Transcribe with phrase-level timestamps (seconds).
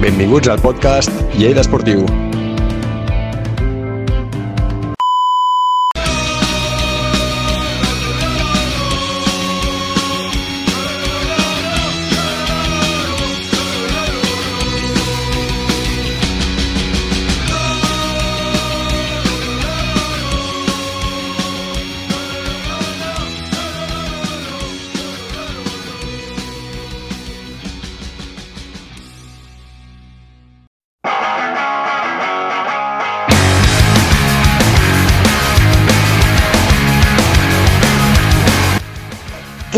[0.00, 2.29] Benvinguts al podcast Lleida Esportiu.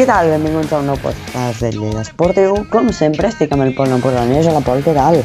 [0.03, 0.33] Què tal?
[0.33, 2.57] Benvinguts a un nou podcast de Lleida Esportiu.
[2.73, 4.49] Com sempre, estic amb el Pol Empordanès.
[4.51, 5.21] Hola, Pol, què tal?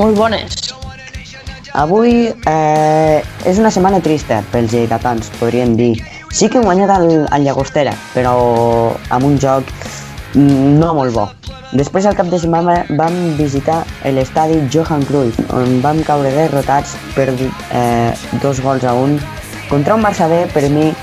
[0.00, 0.70] Molt bones.
[1.76, 5.90] Avui eh, és una setmana trista pels lleidatans, podríem dir.
[6.32, 8.32] Sí que hem guanyat el, el Llagostera, però
[9.12, 9.68] amb un joc
[10.32, 11.28] mm, no molt bo.
[11.76, 17.28] Després, al cap de setmana, vam visitar l'estadi Johan Cruyff, on vam caure derrotats per
[17.28, 19.18] eh, dos gols a un
[19.68, 20.94] contra un Barça B, per mi,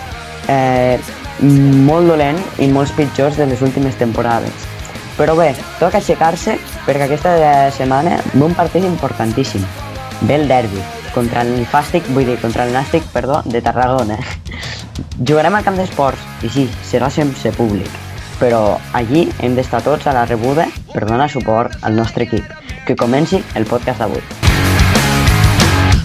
[0.49, 0.97] eh,
[1.41, 4.69] molt dolent i molts pitjors de les últimes temporades.
[5.17, 7.33] Però bé, toca aixecar-se perquè aquesta
[7.75, 9.65] setmana ve un partit importantíssim.
[10.25, 10.81] Ve el derbi,
[11.13, 14.17] contra el Fàstic, vull dir, contra el Nàstic, perdó, de Tarragona.
[15.27, 17.89] Jugarem al camp d'esports i sí, serà sense públic,
[18.39, 22.49] però allí hem d'estar tots a la rebuda per donar suport al nostre equip.
[22.87, 24.23] Que comenci el podcast d'avui.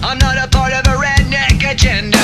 [0.01, 2.18] I'm not a part of a redneck agenda.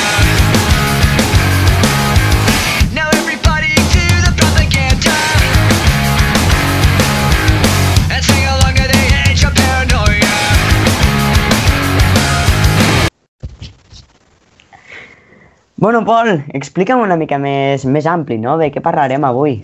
[15.78, 19.58] Bueno, Pol, explica'm una mica més, més ampli, no?, de què parlarem avui.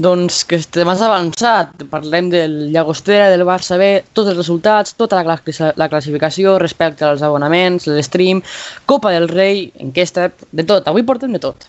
[0.00, 1.82] Doncs que estem més avançat.
[1.92, 5.36] Parlem del Llagostera, del Barça B, tots els resultats, tota la,
[5.76, 8.40] la classificació respecte als abonaments, l'stream,
[8.88, 10.88] Copa del Rei, enquesta, de tot.
[10.88, 11.68] Avui portem de tot.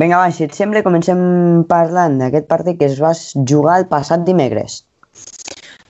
[0.00, 1.20] Vinga, va, si et sembla, comencem
[1.68, 3.12] parlant d'aquest partit que es va
[3.44, 4.80] jugar el passat dimecres.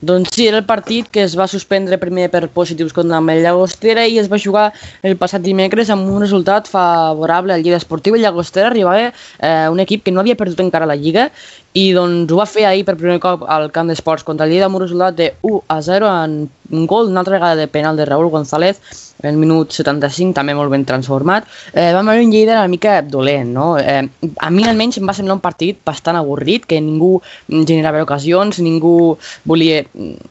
[0.00, 4.06] Doncs sí, era el partit que es va suspendre primer per positius contra el Llagostera
[4.08, 4.70] i es va jugar
[5.04, 8.16] el passat dimecres amb un resultat favorable al Lliga Esportiva.
[8.16, 11.28] El Llagostera arribava eh, un equip que no havia perdut encara la Lliga
[11.72, 14.68] i doncs ho va fer ahir per primer cop al camp d'esports contra el Lleida
[14.68, 18.30] resultat de 1 a 0 en un gol, una altra vegada de penal de Raúl
[18.30, 18.80] González
[19.22, 21.46] en el minut 75, també molt ben transformat.
[21.74, 23.76] Eh, vam veure un Lleida una mica dolent, no?
[23.78, 28.58] Eh, a mi almenys em va semblar un partit bastant avorrit, que ningú generava ocasions,
[28.64, 29.84] ningú volia,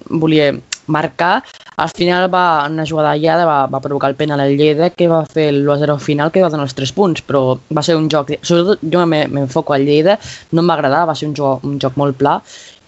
[0.09, 0.55] volia
[0.89, 1.43] marcar.
[1.79, 5.21] Al final va, una jugada aïllada va, va provocar el penal al Lleida que va
[5.25, 8.81] fer l'1-0 final que va donar els 3 punts, però va ser un joc, sobretot
[8.83, 10.17] jo me- m'enfoco al Lleida,
[10.51, 12.39] no em va agradar, va ser un joc, un joc molt pla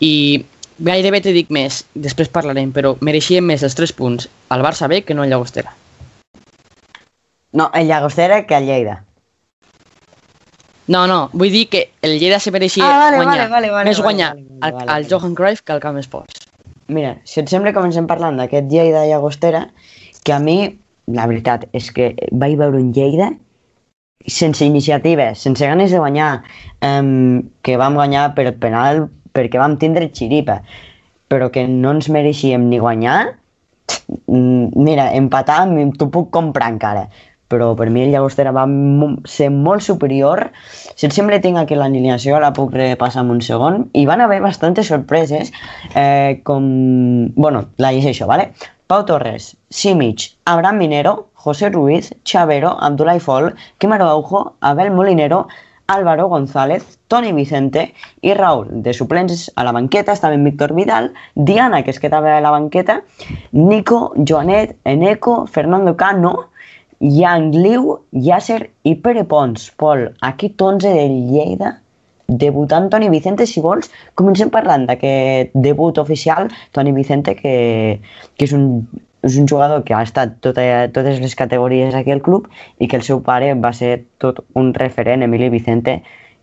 [0.01, 0.43] i
[0.81, 5.03] gairebé te dic més, després parlarem, però mereixien més els 3 punts al Barça B
[5.05, 5.71] que no al Llagostera.
[7.53, 9.03] No, el Llagostera que el Lleida.
[10.91, 13.89] No, no, vull dir que el Lleida se mereixia Ah, vale, guanyar, vale, vale, vale,
[13.89, 15.09] més vale, guanyar vale, vale, al, vale, al vale.
[15.13, 16.47] Johan Cruyff que al Camp Esports.
[16.91, 19.65] Mira, si et sembla, comencem parlant d'aquest Lleida Llagostera,
[20.27, 20.57] que a mi,
[21.15, 22.11] la veritat, és que
[22.43, 23.31] vaig veure un Lleida
[24.27, 26.43] sense iniciativa, sense ganes de guanyar,
[26.85, 30.59] um, que vam guanyar per penal perquè vam tindre xiripa,
[31.31, 33.37] però que no ens mereixíem ni guanyar,
[34.27, 35.63] mm, mira, empatar
[35.97, 37.07] t'ho puc comprar encara,
[37.51, 38.63] però per mi el Llagostera va
[39.27, 40.47] ser molt superior.
[40.95, 43.89] Si sembla, tinc aquí l'alineació, la puc repassar en un segon.
[43.93, 45.51] I van haver bastantes sorpreses,
[45.93, 46.41] eh.
[46.47, 48.53] Bueno, la llegeixo, ¿vale?
[48.87, 55.47] Pau Torres, Simic, Abraham Minero, José Ruiz, Chavero, Abdullah Fol, Quim Araujo, Abel Molinero,
[55.87, 58.67] Álvaro González, Toni Vicente i Raúl.
[58.83, 63.01] De suplents a la banqueta estaven Víctor Vidal, Diana, que es quedava a la banqueta,
[63.51, 66.50] Nico, Joanet, Eneco, Fernando Cano,
[67.01, 69.71] Yang Liu, Yasser i Pere Pons.
[69.81, 71.79] Pol, aquí 11 del Lleida,
[72.27, 77.55] debutant Toni Vicente, si vols, comencem parlant d'aquest debut oficial, Toni Vicente, que,
[78.37, 78.85] que és un,
[79.25, 82.47] és un jugador que ha estat tota, totes les categories aquí al club
[82.79, 85.99] i que el seu pare va ser tot un referent, Emili Vicente,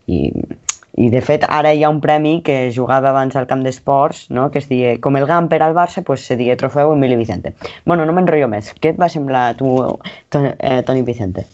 [0.07, 0.29] i,
[0.99, 4.49] i de fet ara hi ha un premi que jugava abans al camp d'esports, no?
[4.51, 7.55] que es diu, com el Gamper al Barça, pues se diu Trofeu Emili Vicente.
[7.87, 8.73] Bueno, no m'enrotllo més.
[8.83, 9.77] Què et va semblar tu,
[10.35, 11.47] Toni, eh, Toni Vicente?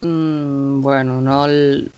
[0.00, 1.90] Mm, bueno, no el...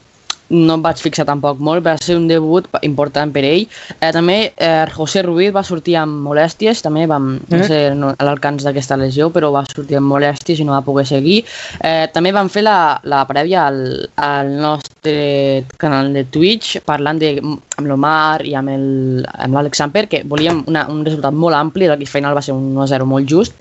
[0.50, 3.64] no em vaig fixar tampoc molt, va ser un debut important per ell.
[4.00, 7.66] Eh, també eh, José Ruiz va sortir amb molèsties, també vam, no Mm.
[7.68, 11.06] sé no, a l'alcance d'aquesta lesió, però va sortir amb molèsties i no va poder
[11.06, 11.44] seguir.
[11.80, 17.38] Eh, també vam fer la, la prèvia al, al nostre canal de Twitch, parlant de,
[17.40, 22.36] amb l'Omar i amb l'Àlex Samper, que volíem una, un resultat molt ampli, el final
[22.36, 23.54] va ser un 1-0 molt just.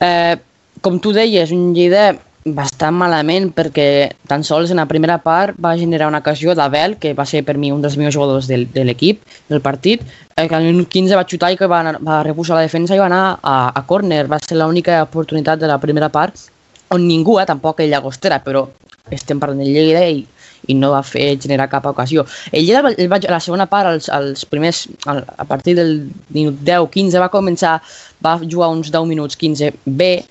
[0.00, 0.36] Eh,
[0.80, 2.12] com tu deies, un Lleida
[2.54, 7.14] bastant malament perquè tan sols en la primera part va generar una ocasió d'Abel, que
[7.14, 10.02] va ser per mi un dels millors jugadors del, de l'equip, del partit,
[10.36, 12.94] eh, que al minut 15 va xutar i que va, anar, va reposar la defensa
[12.96, 14.26] i va anar a, a córner.
[14.28, 16.36] Va ser l'única oportunitat de la primera part
[16.90, 18.66] on ningú, eh, tampoc el Llagostera, però
[19.10, 20.22] estem parlant de Lleida i,
[20.68, 22.24] i no va fer generar cap ocasió.
[22.52, 26.10] El Lleida va- el a la segona part, els, els primers, al- a partir del
[26.30, 27.80] minut 10-15 va començar,
[28.24, 30.24] va jugar uns 10 minuts 15 bé,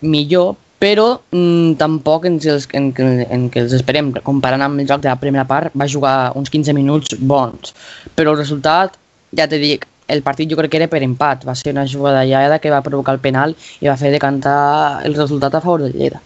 [0.00, 4.10] millor, però mm, tampoc en, els, en, en, en què els esperem.
[4.26, 7.74] Comparant amb el joc de la primera part, va jugar uns 15 minuts bons.
[8.16, 8.96] Però el resultat,
[9.36, 11.44] ja te dic, el partit jo crec que era per empat.
[11.46, 15.14] Va ser una jugada llada que va provocar el penal i va fer decantar el
[15.14, 16.22] resultat a favor del Lleida.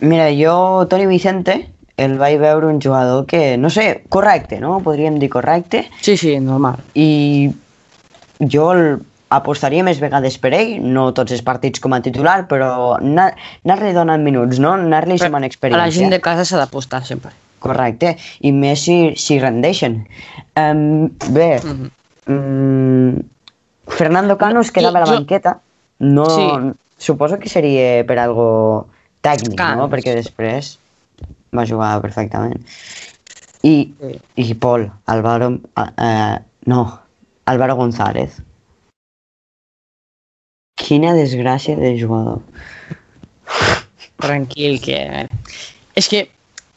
[0.00, 1.56] Mira, jo, Toni Vicente,
[2.00, 4.78] el vaig veure un jugador que, no sé, correcte, no?
[4.82, 5.84] Podríem dir correcte.
[6.00, 6.80] Sí, sí, normal.
[6.94, 7.52] I
[8.40, 12.96] jo el, apostaria més vegades per ell, no tots els partits com a titular, però
[12.98, 14.72] anar- anar-li donant minuts, no?
[14.74, 15.84] Anar-li sumant A experiència.
[15.86, 17.30] la gent de casa s'ha d'apostar sempre.
[17.60, 20.06] Correcte, i més si, si rendeixen.
[20.56, 21.90] Um, bé, Mhm.
[22.26, 23.20] mm,
[23.86, 25.58] Fernando Cano es quedava a la banqueta.
[25.98, 26.48] No, Sí.
[27.00, 28.88] Suposo que seria per algo
[29.22, 29.56] tècnic, no?
[29.56, 30.78] Cano, Perquè després
[31.56, 32.60] va jugar perfectament.
[33.62, 34.20] I, Sí.
[34.36, 35.60] i Pol, Álvaro...
[35.76, 37.00] Uh, no,
[37.46, 38.42] Álvaro González.
[40.80, 42.40] Quina desgràcia de jugador.
[44.20, 45.26] Tranquil, que...
[45.98, 46.26] És que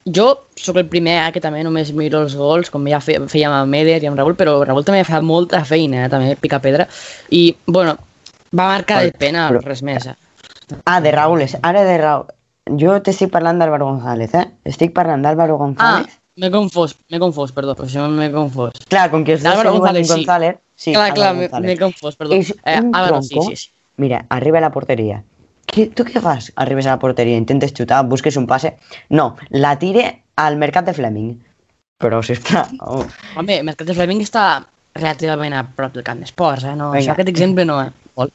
[0.05, 0.25] jo
[0.59, 3.71] sóc el primer eh, que també només miro els gols, com ja fe, fèiem amb
[3.71, 6.87] Meder i amb Raül, però Raül també fa molta feina, eh, també pica pedra.
[7.31, 7.95] I, bueno,
[8.51, 10.07] va marcar de pena, però- res més.
[10.11, 10.15] Eh?
[10.85, 12.25] Ah, de Raúl, és- ara de Raúl.
[12.79, 14.45] Jo t'estic parlant d'Álvaro González, eh?
[14.63, 16.13] Estic parlant d'Álvaro Ah, González.
[16.39, 18.71] m'he confós, m'he confós, perdó, per això m'he confós.
[18.87, 20.13] Clar, com que els dos Álvaro se diuen González, sí.
[20.15, 20.55] González...
[20.75, 21.79] Sí, clar, clar, m'he González.
[21.79, 22.33] confós, perdó.
[22.35, 23.49] És Eh, un Álvaro, sí, tronco.
[23.51, 23.69] sí, sí.
[23.97, 25.21] Mira, arriba a la porteria.
[25.73, 26.51] Què, tu què fas?
[26.61, 28.75] Arribes a la porteria, intentes xutar, busques un passe...
[29.09, 30.05] No, la tire
[30.37, 31.33] al mercat de Fleming.
[32.01, 32.69] Però, sisplau...
[32.81, 33.05] Oh.
[33.39, 34.45] Home, el Mercat de Fleming està
[34.97, 36.75] relativament a prop del camp d'esports, eh?
[36.77, 36.99] No, Vinga.
[37.01, 38.27] això aquest exemple no, eh?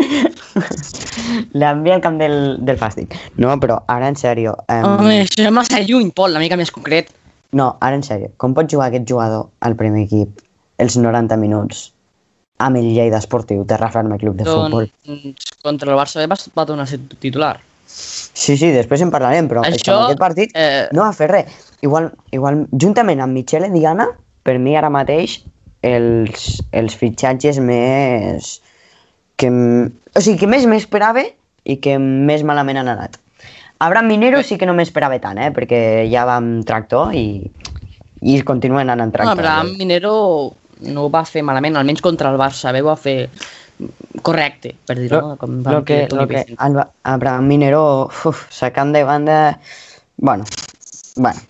[1.60, 3.16] L'envia al camp del, del fàstic.
[3.40, 4.54] No, però ara en sèrio...
[4.72, 7.10] Um, Home, això és massa lluny, Pol, una mica més concret.
[7.56, 8.30] No, ara en sèrio.
[8.40, 10.40] Com pot jugar aquest jugador al primer equip
[10.80, 11.90] els 90 minuts
[12.60, 14.88] amb el Lleida Esportiu, Terra Ferma Club de Futbol?
[15.08, 17.56] Doncs contra el Barça B va, va tornar a ser titular.
[17.90, 21.56] Sí, sí, després en parlarem, però Això, en aquest partit eh, no va fer res.
[21.82, 24.06] Igual, igual, juntament amb Michele Diana,
[24.46, 25.40] per mi ara mateix
[25.86, 28.58] els, els fitxatges més...
[29.40, 31.24] Que, o sigui, que més m'esperava
[31.64, 33.16] i que més malament han anat.
[33.80, 35.48] Abraham Minero sí que no m'esperava tant, eh?
[35.56, 37.48] perquè ja va amb tractor i,
[38.20, 39.40] i continuen anant No, tractor.
[39.40, 40.12] Abraham Minero
[40.82, 43.28] no ho va fer malament, almenys contra el Barça B ho va fer
[44.22, 45.36] correcte, per dir-ho, no?
[45.40, 46.44] com lo que, lo que.
[46.58, 47.82] Alba, Abraham Minero,
[48.24, 49.58] uf, sacant de banda...
[50.16, 50.44] Bueno,
[51.16, 51.40] bueno,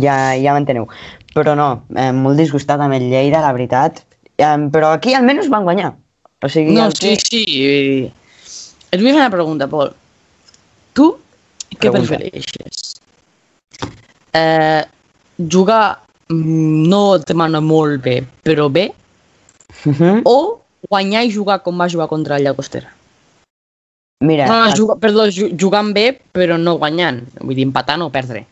[0.00, 0.86] ja, ja m'enteneu.
[1.34, 4.00] Però no, eh, molt disgustat amb el Lleida, la veritat.
[4.40, 5.92] Eh, però aquí almenys van guanyar.
[6.40, 7.44] O sigui, No, el sí, que- sí.
[7.66, 8.12] eh,
[8.90, 9.92] Et vull fer una pregunta, Pol.
[10.96, 11.04] Tu
[11.76, 12.16] què Pregunta.
[12.16, 12.94] prefereixes?
[14.32, 14.82] Eh,
[15.52, 16.00] jugar
[16.30, 18.92] no et demana molt bé, però bé,
[19.84, 20.22] Mhm.
[20.24, 22.92] o guanyar i jugar com va jugar contra el Llagostera?
[24.22, 27.22] Mira, No, al, jugar, perdó, ju- jugant bé, però no guanyant.
[27.40, 28.46] Vull dir, empatant o perdre.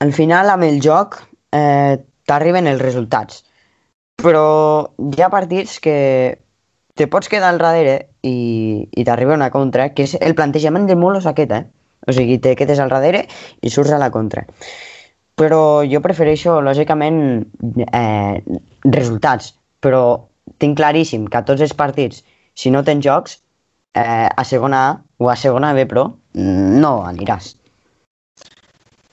[0.00, 1.20] al final amb el joc
[1.52, 3.44] eh, t'arriben els resultats.
[4.16, 6.38] Però hi ha partits que
[6.94, 10.96] te pots quedar al darrere i, i t'arriba una contra, que és el plantejament del
[10.96, 11.66] Molos aquest, eh?
[12.06, 13.28] O sigui, te quedes al darrere
[13.60, 14.44] i surts a la contra.
[15.40, 17.46] Però jo prefereixo, lògicament,
[17.88, 18.42] eh,
[18.84, 19.54] resultats.
[19.82, 20.02] Però
[20.62, 22.22] tinc claríssim que a tots els partits,
[22.54, 23.38] si no tens jocs,
[23.94, 27.54] eh, a segona A o a segona B, però no aniràs.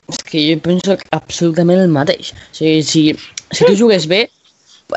[0.10, 2.34] És que jo penso que absolutament el mateix.
[2.34, 3.04] O sigui, si,
[3.52, 4.24] si tu jugues bé,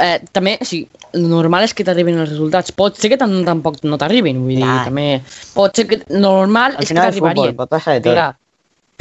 [0.00, 2.72] eh, també, o sigui, el normal és que t'arribin els resultats.
[2.72, 4.84] Pot ser que tam tampoc no t'arribin, vull dir, Clar.
[4.88, 5.06] també...
[5.52, 7.58] Pot ser que normal Al és que t'arribarien.
[7.58, 8.16] pot passar de tot.
[8.16, 8.30] Clar.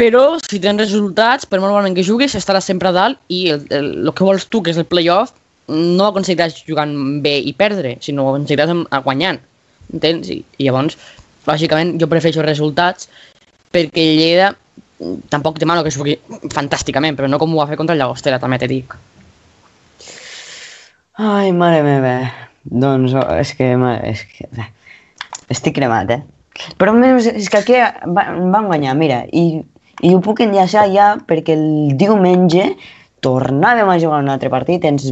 [0.01, 3.67] Però si tens resultats, per molt malament que juguis, estaràs sempre a dalt i el,
[3.69, 5.35] el, el que vols tu, que és el playoff,
[5.69, 8.73] no aconseguiràs jugant bé i perdre, sinó aconseguiràs
[9.05, 9.37] guanyant.
[9.93, 10.31] Entens?
[10.33, 10.97] I, I llavors,
[11.45, 13.11] lògicament, jo prefereixo resultats
[13.71, 14.51] perquè Lleida
[15.29, 16.17] tampoc demano que jugui
[16.53, 18.95] fantàsticament, però no com ho va fer contra el Llagostera, també te dic.
[21.21, 22.15] Ai, mare meva.
[22.65, 23.73] Doncs oh, és que,
[24.09, 24.49] és que
[25.53, 26.21] estic cremat, eh?
[26.77, 29.63] Però més, és que aquí va, van guanyar, mira, i,
[29.99, 32.71] i ho puc enllaçar ja perquè el diumenge
[33.21, 35.11] tornàvem a jugar un altre partit, ens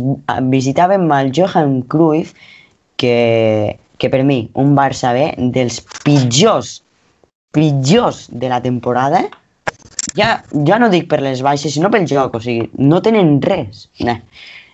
[0.49, 2.33] visitàvem el Johan Cruyff,
[2.99, 6.79] que, que per mi, un Barça B dels pitjors,
[7.53, 9.27] pitjors de la temporada,
[10.17, 13.87] ja, ja no dic per les baixes, sinó pel joc, o sigui, no tenen res.
[14.05, 14.17] Nah,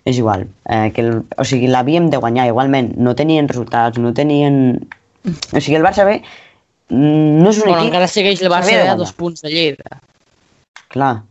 [0.07, 4.13] és igual, eh, que el, o sigui, l'havíem de guanyar igualment, no tenien resultats, no
[4.15, 4.79] tenien...
[5.25, 6.19] O sigui, el Barça B
[6.89, 7.88] no és un Bueno, equip...
[7.89, 10.01] encara segueix el Barça a dos punts de Lleida.
[10.94, 11.24] Clar.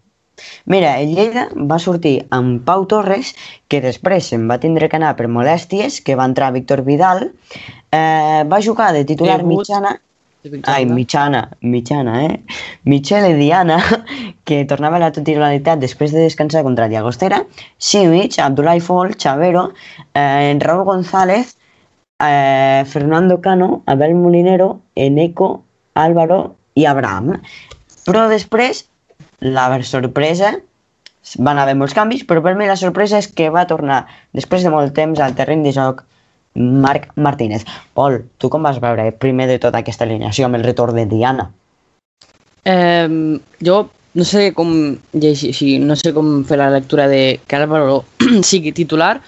[0.66, 3.34] Mira, el Lleida va sortir amb Pau Torres,
[3.70, 7.28] que després se'n va tindre que anar per molèsties, que va entrar Víctor Vidal,
[7.94, 9.60] eh, va jugar de titular Debut.
[9.62, 9.94] mitjana,
[10.68, 12.40] ai, mitjana, mitjana, eh?
[12.84, 13.78] Michele Diana,
[14.44, 17.44] que tornava a la titularitat després de descansar contra el Llagostera,
[17.78, 19.70] Simic, Abdullah Fall, Chavero,
[20.14, 21.56] eh, Raúl González,
[22.30, 25.64] eh, Fernando Cano, Abel Molinero, Eneco,
[25.94, 27.40] Álvaro i Abraham.
[28.04, 28.84] Però després,
[29.40, 30.54] la sorpresa,
[31.38, 34.04] van haver molts canvis, però per mi la sorpresa és que va tornar,
[34.36, 36.04] després de molt temps, al terreny de joc
[36.54, 37.64] Marc Martínez.
[37.94, 41.50] Pol, tu com vas veure primer de tota aquesta alineació amb el retorn de Diana?
[42.64, 44.70] Eh, jo no sé com
[45.12, 48.04] llegir, si, no sé com fer la lectura de que Álvaro
[48.46, 49.18] sigui titular,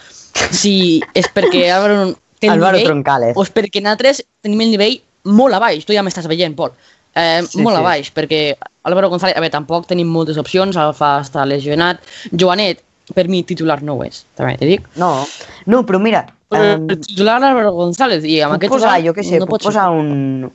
[0.53, 3.37] si és perquè Álvaro té el Álvaro nivell Troncales.
[3.37, 6.73] o és perquè nosaltres tenim el nivell molt a baix, tu ja m'estàs veient, Pol.
[7.17, 7.81] Eh, Sí, molt sí.
[7.81, 8.41] a baix, perquè
[8.85, 12.03] Álvaro González, a veure, tampoc tenim moltes opcions, Alfa està lesionat,
[12.33, 12.83] Joanet,
[13.15, 14.87] per mi titular no ho és, també te dic.
[14.97, 15.25] No,
[15.67, 19.25] no, però mira, Però um, el titular Álvaro González, i amb aquest posar, jo què
[19.27, 20.47] sé, no puc posar un,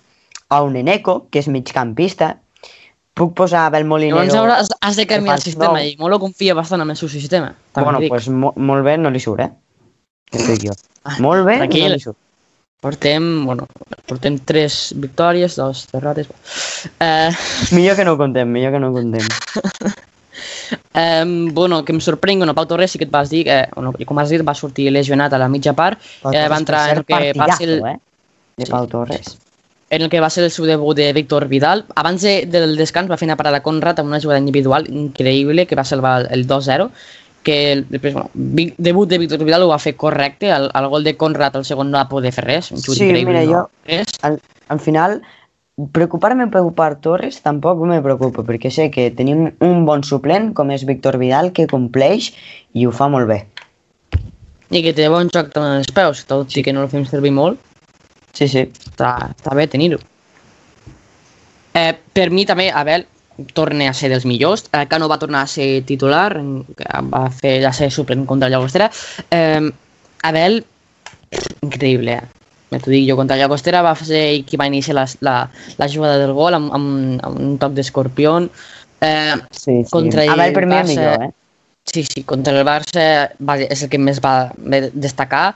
[0.47, 2.37] a un Eneco, que és migcampista,
[3.17, 4.21] puc posar Abel Molinero...
[4.21, 5.89] Llavors hauràs, has de canviar el sistema nou.
[5.89, 7.51] i Molo confia bastant en el seu sistema.
[7.75, 8.09] Bueno, dic.
[8.13, 9.51] pues mo molt bé no li surt, eh?
[10.31, 10.75] Dic jo.
[11.19, 11.91] Molt bé tranquil.
[11.95, 12.17] no surt.
[12.81, 13.67] Portem, bueno,
[14.09, 16.31] portem tres victòries, dos derrotes.
[16.99, 17.29] Eh,
[17.77, 19.21] Millor que no ho contem, millor que no ho contem.
[20.95, 23.93] eh, bueno, que em sorprèn, bueno, Pau Torres sí que et vas dir, eh, bueno,
[24.07, 27.05] com has dit, va sortir lesionat a la mitja part, eh, va entrar en el
[27.05, 27.97] que va ser el, eh?
[28.57, 28.71] De Sí.
[28.71, 29.37] Pau Torres.
[29.91, 31.83] en el que va ser el seu debut de Víctor Vidal.
[31.99, 35.65] Abans de, del descans va fer una parada a Conrad amb una jugada individual increïble
[35.67, 36.85] que va salvar el 2-0
[37.43, 38.29] que el, després, bueno,
[38.77, 41.89] debut de Víctor Vidal ho va fer correcte, el, el gol de Conrad el segon
[41.91, 43.31] no va poder fer res, un xut Sí, increïble.
[43.33, 43.51] mira, no?
[43.51, 44.13] jo- Res.
[44.21, 45.21] Al, al final,
[45.91, 50.69] preocupar-me per preocupar Torres tampoc me preocupa, perquè sé que tenim un bon suplent, com
[50.71, 52.31] és Víctor Vidal, que compleix
[52.73, 53.39] i ho fa molt bé.
[54.71, 57.31] I que té bon joc també als peus, tot i que no el fem servir
[57.35, 57.59] molt,
[58.33, 58.61] Sí, sí.
[58.85, 59.97] està, està bé tenir-ho.
[61.73, 63.03] Eh, per mi també, Abel
[63.53, 64.65] torna a ser dels millors.
[64.73, 66.35] Eh, Cano va tornar a ser titular,
[67.11, 68.89] va fer ja ser suplent contra el Llagostera.
[69.31, 69.71] Eh,
[70.23, 70.63] Abel,
[71.65, 72.77] increïble, eh?
[72.79, 75.35] T'ho dic jo, contra el Llagostera va ser ell qui va iniciar la, la,
[75.77, 78.37] la jugada del gol amb, amb, amb un toc d'escorpió.
[79.01, 79.89] Eh, sí, sí.
[79.91, 81.31] Contra el Abel per mi Barça- millor, eh?
[81.83, 83.03] Sí, sí, contra el Barça
[83.41, 84.51] va, és el que més va
[84.93, 85.55] destacar,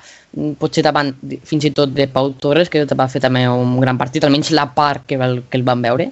[0.60, 3.96] potser davant de- fins i tot de Pau Torres, que va fer també un gran
[4.02, 6.10] partit, almenys la part que, el, que el van veure.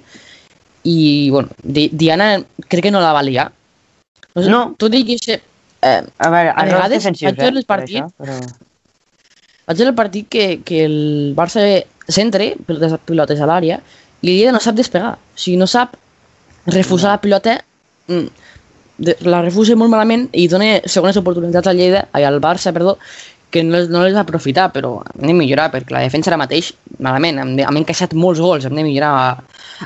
[0.84, 3.50] I, bueno, Di- Diana crec que no la va liar.
[4.34, 4.74] No, sé, No.
[4.78, 5.26] Tu diguis...
[5.28, 7.48] Eh, A veure, A vegades vaig veure eh?
[7.58, 7.98] el per partit.
[8.00, 8.38] això, però...
[9.66, 11.64] vaig veure el partit que, que el Barça
[12.08, 13.78] centre pilotes, pilotes a l'àrea
[14.20, 15.14] i el Lleida no sap despegar.
[15.16, 15.96] O sigui, no sap
[16.66, 17.58] refusar la pilota,
[18.08, 18.26] mm,
[19.28, 22.96] la refusa molt malament i dona segones oportunitats al Lleida, ai, al Barça, perdó,
[23.50, 26.72] que no, no les va aprofitar, però hem de millorar, perquè la defensa ara mateix,
[26.98, 29.12] malament, hem, de, hem encaixat molts gols, hem de millorar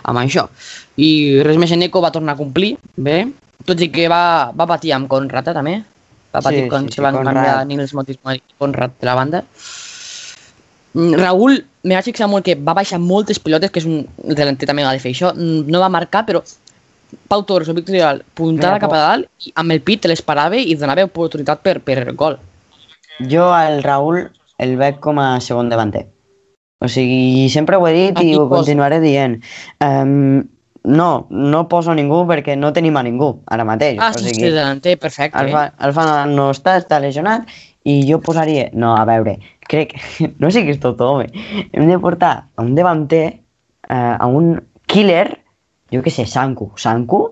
[0.03, 0.49] amb això.
[0.97, 3.21] I res més, Eneco va tornar a complir, bé,
[3.67, 5.75] tot i que va, va patir amb Conrad, eh, també,
[6.35, 7.35] va patir Sí, quan sí, se van Conrad.
[7.35, 9.45] canviar Nils Motismo i Conrad de la banda.
[10.95, 14.35] Mm, Raúl, me vaig fixar molt que va baixar moltes pilotes, que és un el
[14.39, 16.43] delanter també ha de fer això, Mm, no va marcar, però
[17.29, 20.21] Pau Torres o Víctor Vidal puntava Mira, cap a dalt i amb el pit les
[20.21, 22.37] parava i donava oportunitat per, per gol.
[23.31, 24.29] Jo al Raúl
[24.59, 26.07] el veig com a segon davanter.
[26.81, 28.63] O sigui, sempre ho he dit Aquí i ho posa.
[28.63, 29.41] continuaré dient.
[29.83, 30.45] Um,
[30.89, 33.99] no, no poso ningú perquè no tenim a ningú ara mateix.
[34.01, 35.39] Ah, o sí, sí, sigui, delanter, perfecte.
[35.43, 37.51] el, fa, el fan no està, està lesionat
[37.89, 38.69] i jo posaria...
[38.73, 39.97] No, a veure, crec...
[40.43, 41.29] No sé què és tot, home.
[41.73, 43.27] Hem de portar a un davanter,
[43.89, 44.55] eh, a un
[44.87, 45.27] killer,
[45.93, 46.71] jo què sé, Sanku.
[46.79, 47.25] Sanku?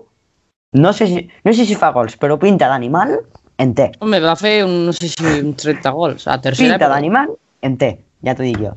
[0.77, 3.15] No sé si, no sé si fa gols, però pinta d'animal
[3.63, 3.91] en té.
[4.03, 6.75] Home, va fer un, no sé si un 30 gols a tercera.
[6.75, 7.31] Pinta d'animal
[7.65, 7.93] en té,
[8.27, 8.75] ja t'ho dic jo.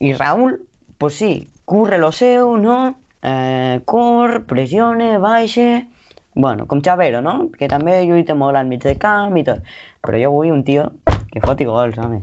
[0.00, 0.66] I Raúl,
[0.98, 2.98] pues sí, curre lo seu, no?
[3.22, 5.86] eh, curt, pressione, baixa...
[6.34, 7.50] Bueno, com Xavero, no?
[7.50, 9.64] Que també lluita molt al mig del camp i tot.
[10.06, 10.84] Però jo vull un tio
[11.32, 12.20] que foti gols, home.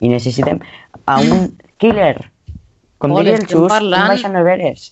[0.00, 0.62] I necessitem
[1.04, 2.30] a un killer.
[2.96, 4.86] Com Pol, diria el Xus, parlant- un baix a neveres.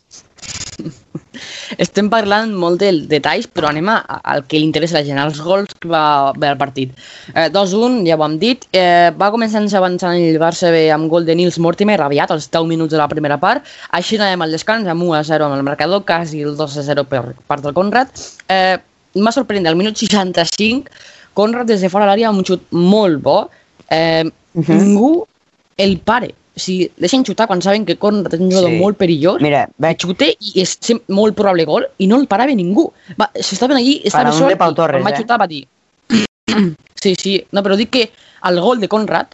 [1.84, 3.98] Estem parlant molt dels detalls, però anem a,
[4.32, 6.94] al que li interessa a la gent, als gols que va haver al partit.
[7.34, 8.64] Eh, 2-1, ja ho hem dit.
[8.72, 12.66] Eh, va començar avançant el Barça bé amb gol de Nils Mortimer, aviat, als 10
[12.70, 13.66] minuts de la primera part.
[13.92, 17.76] Així anàvem al descans, amb 1-0 amb el marcador, quasi el 2-0 per part del
[17.76, 18.08] Conrad.
[18.48, 18.76] Eh,
[19.18, 20.90] M'ha sorprès, al minut 65,
[21.34, 23.38] Conrad des de fora de l'àrea amb un xut molt bo.
[23.90, 24.24] Eh,
[24.58, 24.78] Mhm.
[24.78, 25.26] Ningú
[25.76, 26.34] el pare.
[26.58, 28.78] O sigui, deixen xutar quan saben que Conrad és un jugador Sí.
[28.82, 30.74] molt perillós Mira, veig, xute i és
[31.14, 32.88] molt probable gol i no el parava ningú.
[33.20, 35.20] Va, s'estaven allí, estava un sol i Torres, quan va eh?
[35.22, 35.62] xutar va dir...
[37.02, 38.08] sí, sí, no, però dic que
[38.50, 39.28] el gol de Conrad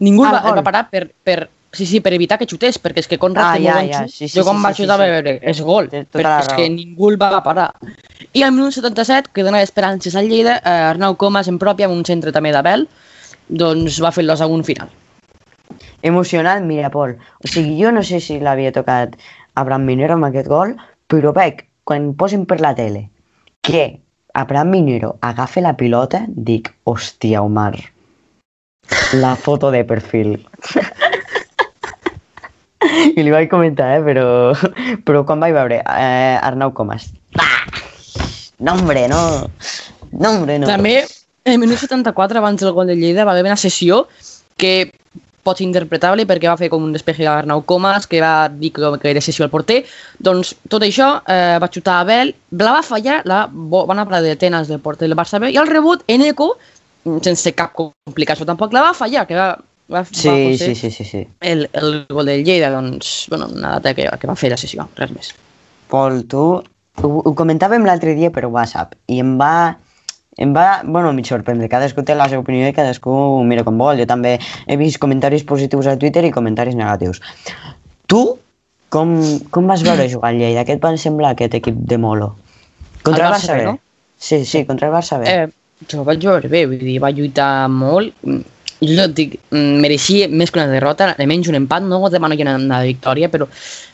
[0.00, 2.78] ningú el Ah, va, el va parar per, per, sí, sí, per evitar que xutés,
[2.80, 4.14] perquè és que Conrad Ah, té ja, ja, xut.
[4.16, 5.12] sí, sí, jo quan sí, va sí, xutar sí, va sí.
[5.18, 7.68] veure, és gol, tota perquè és que ningú el va parar.
[8.32, 11.98] I al minut 77, que dona esperances al Lleida, eh, Arnau Comas en pròpia amb
[11.98, 12.88] un centre també d'Abel,
[13.48, 14.88] doncs va fer el 2 a 1 final.
[16.02, 17.16] Emocionant, mira, Pol.
[17.44, 19.16] O sigui, jo no sé si l'havia tocat
[19.60, 20.76] Abraham Minero amb aquest gol,
[21.10, 23.08] però veig, quan posen per la tele,
[23.66, 24.00] que
[24.34, 27.74] Abraham Minero agafa la pilota, dic, hòstia, Omar,
[29.20, 30.38] la foto de perfil.
[33.16, 34.26] I li vaig comentar, eh, però,
[35.04, 37.64] però quan vaig veure eh, Arnau Comas, ah,
[38.58, 39.50] no, hombre, no,
[40.12, 40.70] no, hombre, no.
[40.70, 41.00] També,
[41.44, 44.06] en el minut 74, abans del gol de Lleida, va haver una sessió
[44.60, 44.92] que
[45.42, 48.72] pot ser interpretable perquè va fer com un despeje a Arnau Comas, que va dir
[48.76, 49.82] que, que era sessió al porter.
[50.18, 54.36] Doncs tot això eh, va xutar Abel, la va fallar la bo- bona parada de
[54.36, 56.52] tenes del porter del Barça B, i el rebot, Eneco,
[57.24, 59.54] sense cap complicació tampoc, la va fallar, que va,
[59.90, 61.22] va, va Sí, fer sí, sí, sí, sí.
[61.40, 64.88] El, el gol del Lleida, doncs, bueno, una data que, que va fer la sessió,
[65.00, 65.32] res més.
[65.90, 69.76] Pol, tu ho, ho comentàvem l'altre dia per WhatsApp i em va,
[70.40, 71.68] em va, bueno, m'hi sorprendre.
[71.68, 73.12] Cadascú té la seva opinió i cadascú
[73.46, 74.00] mira com vol.
[74.00, 77.20] Jo també he vist comentaris positius a Twitter i comentaris negatius.
[78.10, 78.22] Tu,
[78.90, 79.14] com,
[79.54, 80.64] com vas veure jugar al Lleida?
[80.66, 82.32] Què et va semblar aquest equip de Molo?
[83.02, 83.66] Contra El el Barça Barça B, B?
[83.68, 83.78] no?
[84.18, 85.28] Sí, sí, contra el Barça B.
[85.28, 88.16] Eh, jo vaig veure bé, vull dir, va lluitar molt.
[88.24, 92.36] Mm, Jo et dic, mm, mereixia més que una derrota, almenys un empat, no demano
[92.36, 93.44] que una, victòria, però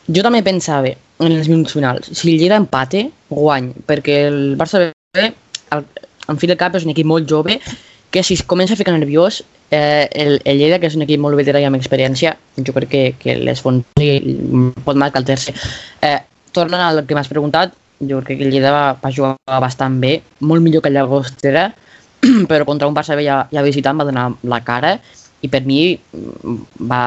[0.07, 4.85] jo també pensava en els minuts finals, si el Lleida empate, guany, perquè el Barça
[4.87, 5.33] B,
[5.75, 5.83] al,
[6.29, 7.59] en fi del cap, és un equip molt jove,
[8.11, 11.21] que si es comença a ficar nerviós, eh, el, el Lleida, que és un equip
[11.21, 14.37] molt veterà i amb experiència, jo crec que, que l'esfonsi i
[14.87, 15.57] pot marcar el tercer.
[16.07, 16.19] Eh,
[16.57, 20.21] tornant al que m'has preguntat, jo crec que el Lleida va, va jugar bastant bé,
[20.41, 21.69] molt millor que el Llagostera,
[22.51, 24.97] però contra un Barça ja, ja visitant va donar la cara
[25.45, 27.03] i per mi mm, va,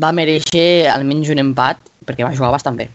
[0.00, 2.88] va mereixer almenys un empat perquè va jugar bastant bé.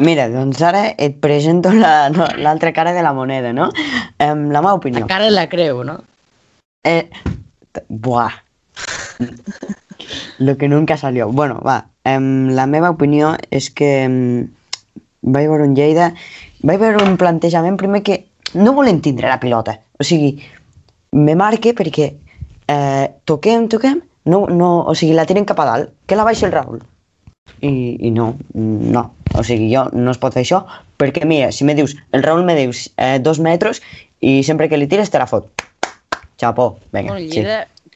[0.00, 3.70] Mira, doncs ara et presento la- no, l'altra cara de la moneda, no?
[4.18, 5.00] Em, la meva opinió.
[5.04, 5.98] La cara la creu, no?
[6.84, 7.10] Eh,
[7.88, 8.32] buah.
[10.38, 11.28] Lo que nunca salió.
[11.30, 11.86] Bueno, va.
[12.04, 14.14] em, la meva opinió és que em,
[15.20, 16.14] vaig veure un Lleida,
[16.64, 18.16] vaig veure un plantejament primer que
[18.54, 19.74] no volen tindre la pilota.
[20.00, 20.38] O sigui,
[21.12, 22.06] me marque perquè
[22.66, 24.00] eh, toquem, toquem,
[24.32, 26.80] no, no, o sigui, la tiren cap a dalt, que la baixi el Raül.
[27.60, 29.14] I, i no, no.
[29.32, 30.64] O sigui, jo no es pot fer això,
[30.98, 33.78] perquè mira, si me dius, el Raül me dius eh, dos metres
[34.20, 35.50] i sempre que li tires te la fot.
[36.36, 37.44] Chapó, vinga, Bueno, sí.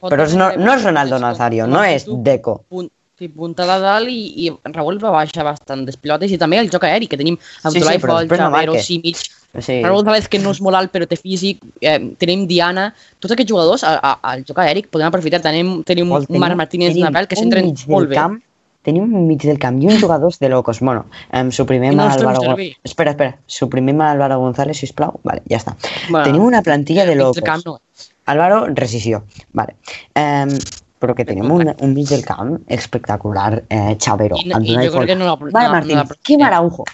[0.05, 2.59] Però no, no és Ronaldo Nazario, no és Deco.
[2.69, 6.69] Punt, sí, puntada dalt i, i Raül va baixar bastant les pilotes i també el
[6.69, 8.83] joc aeri, que tenim Sí, Abdullah sí, però Foll, després no.
[8.83, 9.23] Simic,
[9.55, 9.77] Sí.
[9.81, 12.89] Raül Valdez, que no és molt alt però té físic, eh, tenim Diana,
[13.23, 16.91] tots aquests jugadors a- a- al joc aeri podem aprofitar, tenim, tenim un Marc Martínez
[16.91, 18.15] tenim Nabel que s'entren molt bé.
[18.15, 18.41] Camp,
[18.85, 20.79] tenim un mig del camp i uns jugadors de locos.
[20.79, 22.39] Bueno, em suprimim I no Álvaro.
[22.43, 22.77] González.
[22.85, 23.37] Espera, espera.
[23.45, 25.19] Suprimim a Álvaro González, sisplau.
[25.23, 25.73] Vale, ja està.
[26.09, 27.41] Bueno, tenim una plantilla de locos.
[27.41, 27.79] del camp no.
[28.25, 29.23] Álvaro, rescisió.
[29.53, 29.75] Vale.
[30.15, 30.53] Em,
[30.99, 33.63] però que tenim un, un mig del camp espectacular.
[33.69, 35.35] Eh, Chavero, I, i jo crec que no la...
[35.35, 36.85] Vale, no, Martín, no la- Quim Araujo.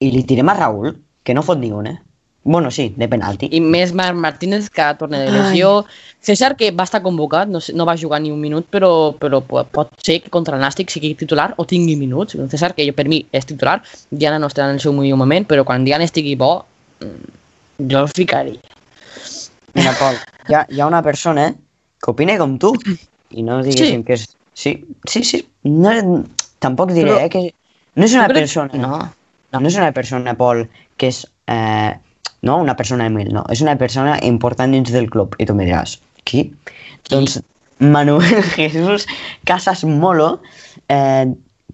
[0.00, 1.98] I li tirem a Raül, que no fot ni un, eh?
[2.42, 3.50] Bueno, sí, de penalti.
[3.52, 5.84] I més Marc Martínez que torna de lesió.
[6.24, 9.42] César, que va estar convocat, no, sé, no va jugar ni un minut, però, però
[9.44, 12.38] po- pot ser que contra el Nàstic sigui titular o tingui minuts.
[12.48, 15.44] César, que jo, per mi és titular, Diana no estarà en el seu millor moment,
[15.46, 16.64] però quan Diana estigui bo,
[17.04, 18.58] mm, jo el ficaria.
[19.76, 20.16] Mira, Pol,
[20.48, 21.50] hi ha, hi ha una persona
[22.00, 22.72] que opina com tu
[23.36, 24.04] i no diguéssim Sí.
[24.06, 24.28] que és...
[24.54, 24.72] Sí,
[25.06, 25.44] sí, sí.
[25.64, 26.24] No,
[26.58, 27.54] tampoc diré, Però- eh, que
[27.96, 28.70] no és una crec- persona...
[28.80, 28.98] No,
[29.52, 31.24] No, no és una persona, Pol, que és...
[31.46, 31.98] Eh,
[32.42, 33.44] no, una persona humil, no.
[33.52, 35.34] És una persona important dins del club.
[35.38, 36.46] I tu em diràs, qui?
[37.10, 37.38] Doncs
[37.80, 39.06] Manuel Jesús
[39.48, 40.40] Casas Molo,
[40.88, 41.26] eh,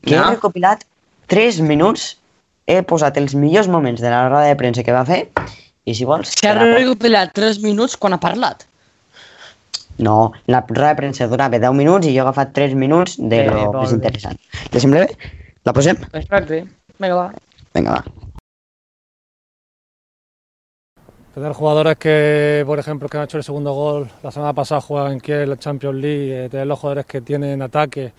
[0.03, 0.23] que No.
[0.25, 0.85] ha recopilat
[1.33, 2.17] 3 minuts
[2.67, 5.29] he posat els millors moments de la roda de premsa que va fer
[5.87, 6.33] i si vols...
[6.35, 8.65] Si ha recuperat 3 minuts quan ha parlat.
[9.99, 13.39] No, la roda de premsa durava 10 minuts i jo he agafat 3 minuts de
[13.47, 14.39] Bé, lo més interessant.
[14.71, 15.33] Te sembla bé?
[15.65, 15.97] La posem?
[16.13, 16.65] Perfecte.
[17.01, 17.31] Vinga, va.
[17.75, 18.26] Vinga, va.
[21.37, 25.13] Tener jugadores que, por ejemplo, que han hecho el segundo gol la semana pasada jugaban
[25.13, 28.11] en Kiel, la Champions League, eh, tener los jugadores que tienen ataque,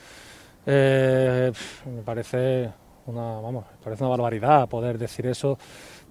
[0.68, 1.52] eh,
[1.88, 2.70] me parece
[3.08, 5.58] una, vamos, me parece una barbaridad poder decir eso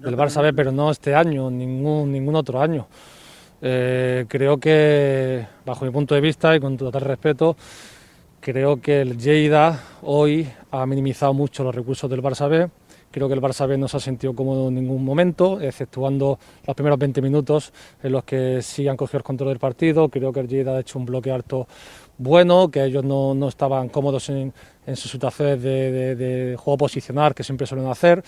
[0.01, 2.89] del Barça B, pero no este año, ningún, ningún otro año.
[3.63, 7.57] Eh, creo que, bajo mi punto de vista y con total respeto,
[8.41, 12.69] creo que el Lleida hoy ha minimizado mucho los recursos del Barça B.
[13.11, 16.77] Creo que el Barça B no se ha sentido cómodo en ningún momento, exceptuando los
[16.77, 20.09] primeros 20 minutos en los que sí han cogido el control del partido.
[20.09, 21.67] Creo que el Lleida ha hecho un bloque alto
[22.19, 24.53] bueno, que ellos no, no estaban cómodos en,
[24.95, 28.23] sus situaciones de, juego posicional que siempre suelen hacer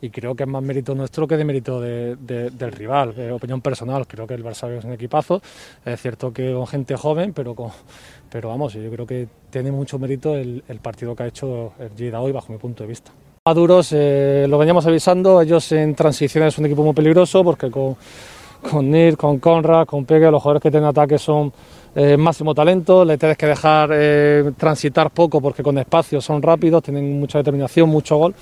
[0.00, 3.14] y creo que es más mérito nuestro que de mérito de- de- del rival.
[3.18, 5.42] Eh, opinión personal, creo que el Barça es un equipazo,
[5.84, 7.54] es cierto que con gente joven, pero,
[8.30, 12.32] pero vamos, yo creo que tiene mucho mérito el, partido que ha hecho el hoy
[12.32, 13.10] bajo mi punto de vista.
[13.46, 17.94] Maduros, eh, lo veníamos avisando, ellos en transición es un equipo muy peligroso porque con,
[18.62, 21.52] con con Conrad, con Pegue, los jugadores que tienen ataque son
[21.94, 26.84] eh, máximo talento, le tienes que dejar eh, transitar poco porque con espacio son rápidos,
[26.84, 28.34] tienen mucha determinación, mucho gol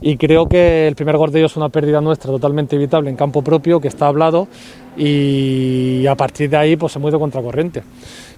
[0.00, 3.14] y creo que el primer gol de ellos es una pérdida nuestra totalmente evitable en
[3.14, 4.48] campo propio, que está hablado
[4.96, 7.84] y a partir de ahí pues hemos ido contracorriente.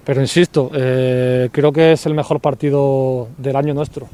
[0.05, 4.07] Pero insisto, creo que es el mejor partido del año nuestro.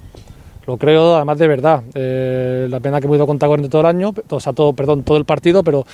[0.65, 1.83] Lo creo además de verdad.
[1.93, 5.17] Eh, la pena que hemos ido contracorriente todo el año, o sea, todo, perdón, todo
[5.17, 5.85] el partido, pero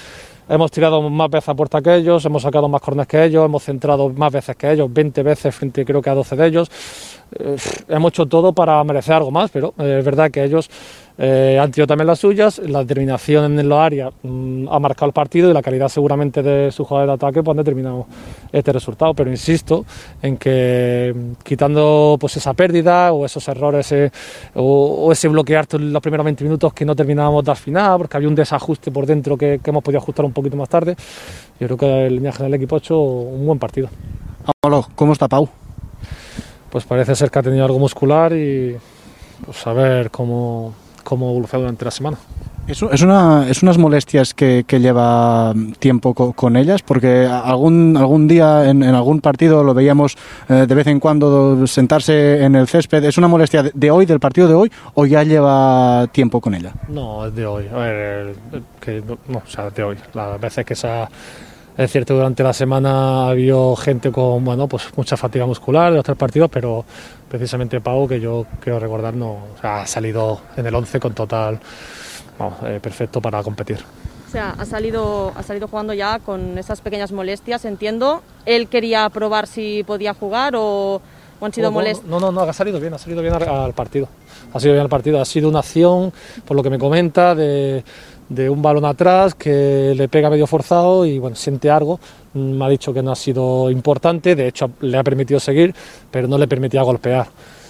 [0.48, 3.64] hemos tirado más veces a puerta que ellos, hemos sacado más corners que ellos, hemos
[3.64, 6.72] centrado más veces que ellos, 20 veces frente creo que a 12 de ellos.
[7.40, 7.56] Eh,
[7.88, 10.70] hemos hecho todo para merecer algo más, pero eh, es verdad que ellos
[11.22, 15.14] eh, han tenido también las suyas, la determinación en la área mm, ha marcado el
[15.14, 18.08] partido y la calidad seguramente de su jugador de ataque pues, han determinado
[18.54, 19.14] este resultado.
[19.14, 19.86] Pero insisto
[20.22, 24.10] en que mm, quitando pues esa pérdida o esos errores eh,
[24.56, 28.16] o, o ese bloquear los primeros 20 minutos que no terminábamos de al final porque
[28.16, 30.96] había un desajuste por dentro que, que hemos podido ajustar un poquito más tarde,
[31.60, 33.90] yo creo que el línea general del equipo ha hecho un buen partido.
[34.64, 35.50] Hola, ¿cómo está Pau?
[36.70, 38.76] Pues parece ser que ha tenido algo muscular y
[39.46, 40.74] pues a ver cómo,
[41.10, 42.17] cómo evoluciona durante la semana.
[42.67, 47.98] Es, es una, es unas molestias que, que lleva tiempo co- con ellas, porque algún,
[47.98, 50.15] algún día en, en algún partido lo veíamos
[50.50, 53.04] eh, de vez en cuando sentarse en el césped.
[53.06, 56.54] ¿Es una molestia de, de hoy, del partido de hoy, o ya lleva tiempo con
[56.54, 56.72] ella?
[56.89, 57.65] No, es de hoy.
[57.74, 59.98] A ver, el- que, no, no, o sea, de hoy.
[60.13, 61.10] Las veces que se ha,
[61.80, 65.96] es cierto durante la semana ha habido gente con bueno, pues mucha fatiga muscular de
[65.96, 66.84] los tres partidos, pero
[67.30, 71.13] precisamente Pau, que yo quiero recordar, no, o sea, ha salido en el 11 con
[71.13, 71.58] total,
[72.38, 73.78] vamos, eh, perfecto para competir.
[74.28, 78.24] O sea, ha salido, ha salido jugando ya con esas pequeñas molestias, entiendo.
[78.46, 81.02] ¿Él quería probar si podía jugar o,
[81.39, 82.08] o han sido No, no, molestias?
[82.08, 84.10] No, no, no, ha salido bien, ha salido bien al, al partido.
[84.54, 85.20] Ha sido bien al partido.
[85.22, 86.12] Ha sido una acción,
[86.46, 87.84] por lo que me comenta, de,
[88.30, 92.00] de un balón atrás que le pega medio forzado y bueno, siente algo.
[92.34, 95.74] Mm, Me ha dicho que no ha sido importante, de hecho le ha permitido seguir,
[96.12, 97.28] pero no le permitía golpear.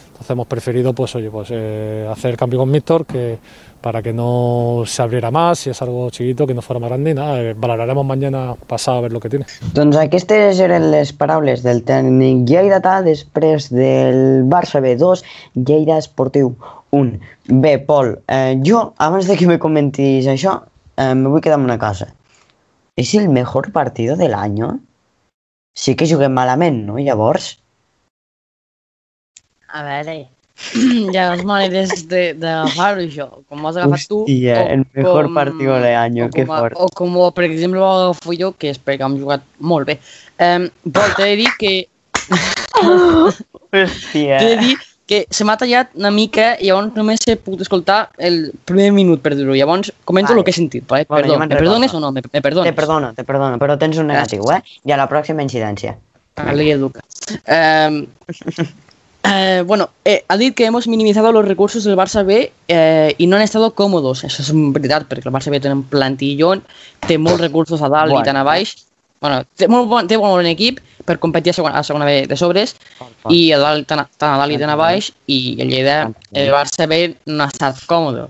[0.07, 3.37] Entonces hemos preferido pues, oye, pues, eh, hacer el cambio con Víctor que,
[3.79, 7.11] para que no se abriera más, si es algo chiquito, que no fuera más grande.
[7.11, 9.45] Y nada, eh, valoraremos mañana pasado a ver lo que tiene.
[9.73, 15.23] Doncs aquestes eren les paraules del tècnic lleidatà després del Barça B2,
[15.55, 16.51] Lleida Esportiu
[16.91, 17.19] 1.
[17.47, 20.63] Bé, Pol, eh, jo, abans de que me comentis això,
[20.97, 22.07] eh, me vull quedar amb una cosa.
[22.97, 24.79] És el mejor partido del año?
[25.75, 26.97] Sí que juguem malament, no?
[26.99, 27.57] Llavors,
[29.69, 30.15] A veure,
[30.73, 33.27] hi ha dues maneres de- d'agafar-ho, això.
[33.47, 34.23] Com ho has agafat tu...
[34.23, 36.73] Hòstia, el com- partido del año, o que a- fort.
[36.75, 39.99] O com, per exemple, ho agafo jo, que és perquè hem jugat molt bé.
[40.41, 41.73] Um, Pol, t'he de dir que
[43.73, 44.39] Hòstia.
[44.39, 44.75] T'he de dir
[45.09, 49.23] que se m'ha tallat una mica i llavors només he pogut escoltar el primer minut
[49.25, 49.55] per dir-ho.
[49.57, 50.43] Llavors comento Vale.
[50.43, 50.85] el que he sentit.
[50.85, 51.07] Vale?
[51.09, 52.11] Vale, Perdó, me perdones o no?
[52.13, 52.69] Me, me perdones.
[52.69, 54.61] Te perdono, te perdono, però tens un negatiu, eh?
[54.85, 55.95] I a la pròxima incidència.
[56.53, 57.01] Ley educa.
[57.41, 58.05] Eh,
[59.33, 63.25] eh, bueno, eh, ha dit que hemos minimizado los recursos del Barça B eh, y
[63.25, 64.23] no han estado cómodos.
[64.23, 66.61] Això és veritat, perquè el Barça B té un plantillón,
[67.07, 68.21] té molts recursos a dalt Bueno.
[68.21, 68.77] i tant a baix.
[69.19, 72.23] Bueno, té molt bon, té molt bon equip per competir a segona, a segona B
[72.29, 72.75] de sobres
[73.33, 75.97] i a dalt, tant, tant a dalt i tant a baix i el Lleida,
[76.31, 78.29] el Barça B no ha estat còmode.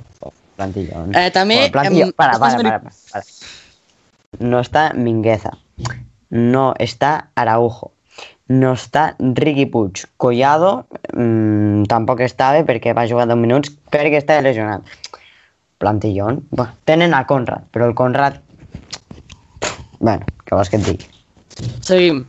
[0.60, 1.14] Plantillón.
[1.16, 1.62] Eh, també...
[1.62, 2.10] Bueno, plantillón.
[2.10, 3.24] em, para, para, para, para.
[4.40, 5.54] No está Mingueza.
[6.30, 7.94] No está Araujo.
[8.50, 10.04] no està Riqui Puig.
[10.18, 14.84] Collado mmm, tampoc estava perquè va jugar 10 minuts perquè estava lesionat.
[15.80, 16.44] Plantillón.
[16.52, 18.42] Bueno, tenen a Conrad, però el Conrad...
[20.00, 21.10] Bueno, que et digui?
[21.86, 22.26] Seguim.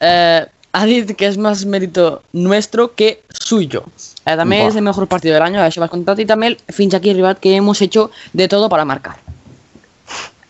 [0.00, 3.84] Eh, ha dit que es más mérito nuestro que suyo.
[4.26, 4.68] Eh, també Buah.
[4.68, 7.56] és el mejor partido del año, això vas contat, i també fins aquí arribat que
[7.56, 9.16] hemos hecho de todo para marcar.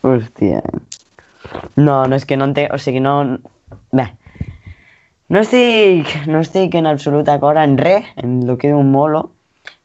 [0.02, 0.62] Hòstia.
[1.76, 2.72] No, no és que no entenc...
[2.74, 3.38] O sigui, no...
[3.92, 4.08] Bé.
[5.28, 9.30] No estic, no estic en absolut d'acord en res, en el que diu Molo,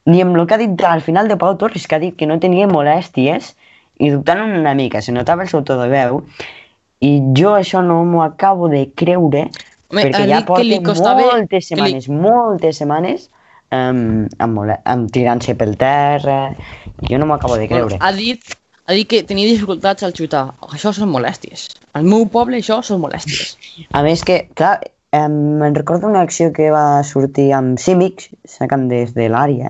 [0.05, 2.27] ni amb el que ha dit al final de Pau Torres, que ha dit que
[2.27, 3.53] no tenia molèsties,
[3.99, 6.23] i dubtant una mica, se notava el seu to de veu,
[7.03, 9.49] i jo això no m'ho acabo de creure,
[9.91, 13.29] Home, perquè ja porta costava- moltes que li- setmanes, moltes setmanes,
[13.75, 16.53] um, amb, amb tirant-se pel terra,
[17.01, 17.97] i jo no m'ho acabo de creure.
[17.99, 18.41] Ha dit,
[18.87, 20.47] ha dit que tenia dificultats al xutar.
[20.71, 21.67] Això són molèsties.
[21.93, 23.55] Al meu poble això són molèsties.
[23.91, 24.79] A més que, clar,
[25.11, 29.69] em, me'n recordo una acció que va sortir amb Simics, sacant des de l'àrea,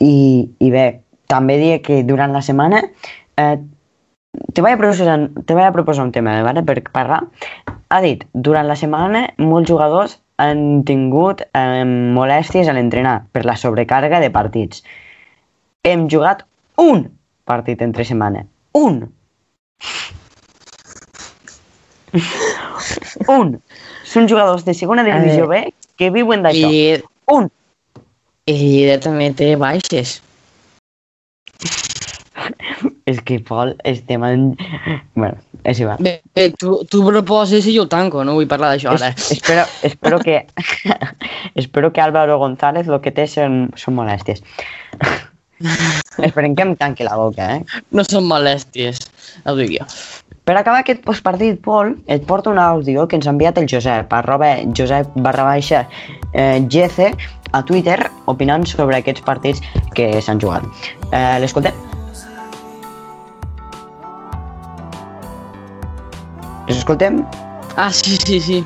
[0.00, 0.86] i, i bé,
[1.28, 2.82] també dia que durant la setmana
[3.36, 3.58] eh,
[4.52, 6.62] te, vaig a proposar, te vaig a proposar un tema ¿vale?
[6.62, 7.24] per parlar.
[7.88, 11.84] Ha dit, durant la setmana molts jugadors han tingut eh,
[12.14, 14.84] molèsties a l'entrenar per la sobrecàrrega de partits.
[15.84, 16.44] Hem jugat
[16.78, 17.08] un
[17.48, 18.44] partit entre setmana.
[18.78, 19.02] Un!
[23.38, 23.56] un!
[24.08, 26.70] Són jugadors de segona divisió B que viuen d'això.
[26.70, 27.50] I, Un!
[28.48, 30.22] I també té baixes.
[33.08, 34.50] És que, Pol, estem en...
[35.14, 36.00] Bueno, és igual.
[36.04, 39.12] Bé, bé tu, tu proposes i jo ho tanco, no vull parlar d'això ara.
[39.14, 40.42] Es, espero, espero que
[41.62, 44.44] espero que Álvaro González lo que té són, són molèsties.
[46.28, 47.82] Esperem que em tanqui la boca, eh?
[47.96, 49.00] No són molèsties,
[49.44, 49.88] ho dic jo.
[50.48, 54.14] Per acabar aquest postpartit, Pol, et porto un àudio que ens ha enviat el Josep,
[54.16, 55.82] arroba Josep barra baixa
[56.32, 57.10] eh, GC
[57.52, 57.98] a Twitter,
[58.32, 59.60] opinant sobre aquests partits
[59.96, 60.64] que s'han jugat.
[61.12, 61.97] Eh, L'escoltem?
[66.88, 67.26] Les escoltem?
[67.76, 68.64] Ah, sí, sí, sí.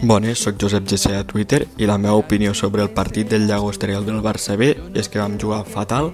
[0.00, 3.92] Bones, sóc Josep GC a Twitter i la meva opinió sobre el partit del Llagostera
[3.92, 6.08] i el del Barça B és que vam jugar fatal,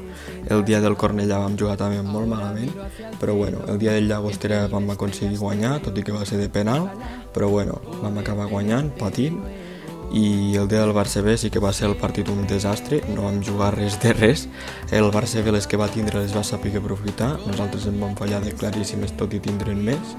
[0.50, 2.72] el dia del Cornellà vam jugar també molt malament,
[3.20, 6.48] però bueno, el dia del Llagostera vam aconseguir guanyar, tot i que va ser de
[6.48, 6.88] penal,
[7.30, 9.38] però bueno, vam acabar guanyant, patint,
[10.14, 13.26] i el dia del Barça B sí que va ser el partit un desastre, no
[13.26, 14.46] vam jugar res de res,
[14.94, 18.38] el Barça B les que va tindre les va saber aprofitar, nosaltres en vam fallar
[18.44, 20.14] de claríssimes tot i tindre'n més,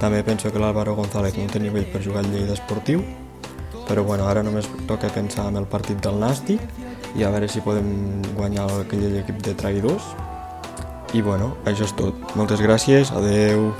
[0.00, 3.04] també penso que l'Álvaro González no té nivell per jugar al Lleida Esportiu,
[3.86, 6.62] però bueno, ara només toca pensar en el partit del Nàstic
[7.18, 10.10] i a veure si podem guanyar aquell equip de traïdors.
[11.12, 12.34] I bueno, això és tot.
[12.38, 13.72] Moltes gràcies, adeu.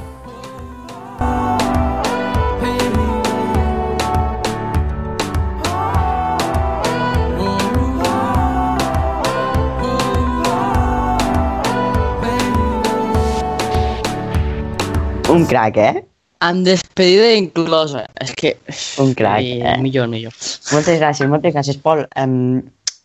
[15.31, 16.03] Un crac, eh?
[16.41, 18.07] Amb despedida inclosa.
[18.23, 18.55] És que...
[19.03, 19.77] Un crac, I, eh?
[19.83, 20.35] Millor, millor.
[20.73, 22.07] Moltes gràcies, moltes gràcies, Pol.
[22.19, 22.63] Um,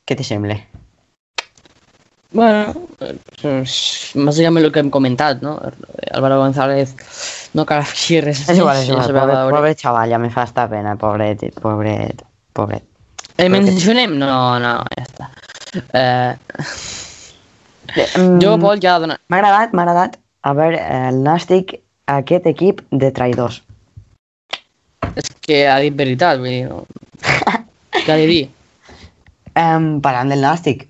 [0.08, 0.58] què te sembla?
[2.36, 2.74] Bueno,
[3.40, 3.76] pues,
[4.18, 5.56] bàsicament el que hem comentat, no?
[6.12, 6.96] Álvaro González
[7.56, 8.44] no cal així res.
[8.50, 9.14] És igual, és igual.
[9.16, 12.84] Pobre, pobre xaval, ja me fa esta pena, pobret, pobret, pobret.
[13.40, 14.18] El mencionem?
[14.20, 14.32] No,
[14.64, 15.32] no, ja està.
[15.92, 16.36] Eh,
[17.96, 19.18] Mm, jo, Pol, ja dona...
[19.30, 21.76] M'ha agradat, m'ha agradat a veure el Nàstic,
[22.12, 23.62] aquest equip de traïdors.
[25.16, 26.66] És que ha dit veritat, vull dir...
[26.70, 26.84] No.
[27.96, 28.44] Què ha de dir?
[29.56, 30.82] Um, parlant del Nàstic.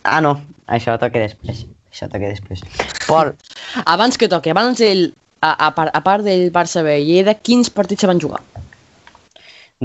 [0.00, 0.30] Ah, no,
[0.72, 1.58] això toca després.
[1.92, 2.62] Això toca després.
[3.04, 3.34] Pol,
[3.94, 5.10] Abans que toqui, abans del...
[5.44, 8.40] A, a, part, a part del Barça B i Lleida, quins partits se van jugar?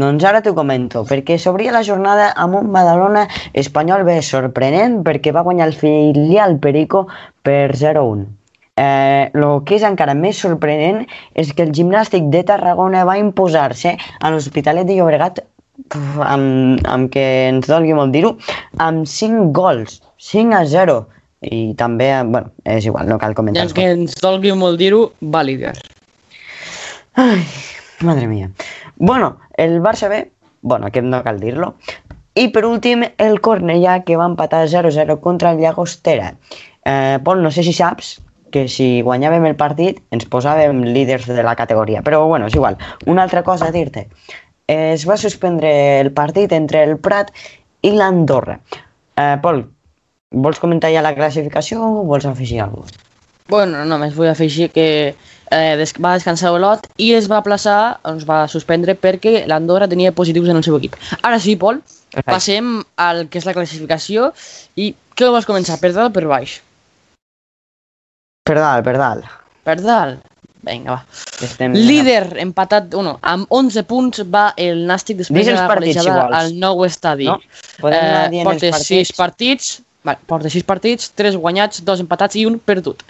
[0.02, 3.28] doncs ara t'ho comento, perquè s'obria la jornada amb un Badalona
[3.62, 7.04] espanyol bé sorprenent perquè va guanyar el filial Perico
[7.46, 8.24] per 0-1.
[8.74, 11.04] Eh, el que és encara més sorprenent
[11.38, 15.44] és que el gimnàstic de Tarragona va imposar-se a l'Hospitalet de Llobregat
[15.92, 18.34] pf, amb, amb que ens dolgui molt dir-ho,
[18.82, 20.98] amb 5 gols, 5 a 0.
[21.44, 23.68] I també, bueno, és igual, no cal comentar.
[23.76, 25.76] que ens dolgui molt dir-ho, va líder.
[27.20, 27.44] Ai,
[28.02, 28.50] madre mía.
[28.98, 30.32] Bueno, el Barça B,
[30.62, 31.76] bueno, aquest no cal dir-lo.
[32.34, 36.34] I per últim, el Cornellà, que va empatar 0-0 contra el Llagostera.
[36.86, 38.23] Eh, Pol, no sé si saps
[38.54, 42.04] que si guanyàvem el partit ens posàvem líders de la categoria.
[42.06, 42.78] Però bueno, és igual.
[43.10, 44.08] Una altra cosa a dir-te.
[44.70, 47.34] Es va suspendre el partit entre el Prat
[47.84, 48.60] i l'Andorra.
[49.18, 49.66] Eh, Pol,
[50.34, 53.10] vols comentar ja la classificació o vols afegir alguna cosa?
[53.52, 54.88] Bueno, només vull afegir que
[55.52, 60.14] eh, des va descansar Olot i es va plaçar, es va suspendre perquè l'Andorra tenia
[60.16, 60.96] positius en el seu equip.
[61.22, 61.82] Ara sí, Pol,
[62.14, 62.30] Perfecte.
[62.32, 64.32] passem al que és la classificació
[64.80, 66.62] i què vols començar, per dalt o per baix?
[68.44, 69.28] Per dalt, per dalt.
[69.64, 70.24] Per dalt.
[70.64, 71.20] Vinga, va.
[71.44, 71.76] Estem...
[71.76, 76.40] Líder empatat, bueno, amb 11 punts va el Nàstic després de la partits, si golejada
[76.40, 77.28] al nou estadi.
[77.28, 77.38] No?
[77.80, 79.16] Podem anar dient porta els 6 partits?
[79.20, 79.70] partits,
[80.08, 83.04] vale, porta 6 partits, 3 guanyats, 2 empatats i un perdut.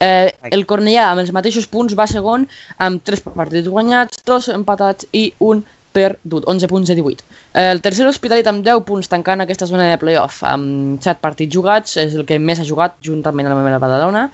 [0.00, 2.48] Eh, el Cornellà, amb els mateixos punts, va segon
[2.80, 7.24] amb 3 partits guanyats, 2 empatats i un perdut, 11 punts de 18.
[7.54, 11.54] Eh, el tercer Hospitalet amb 10 punts tancant aquesta zona de playoff amb 7 partits
[11.54, 14.28] jugats, és el que més ha jugat juntament amb la Badalona.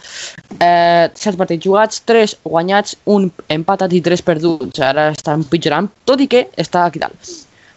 [0.60, 4.80] Eh, 7 partits jugats, 3 guanyats, 1 empatat i 3 perduts.
[4.80, 7.34] Ara està empitjorant, tot i que està aquí dalt.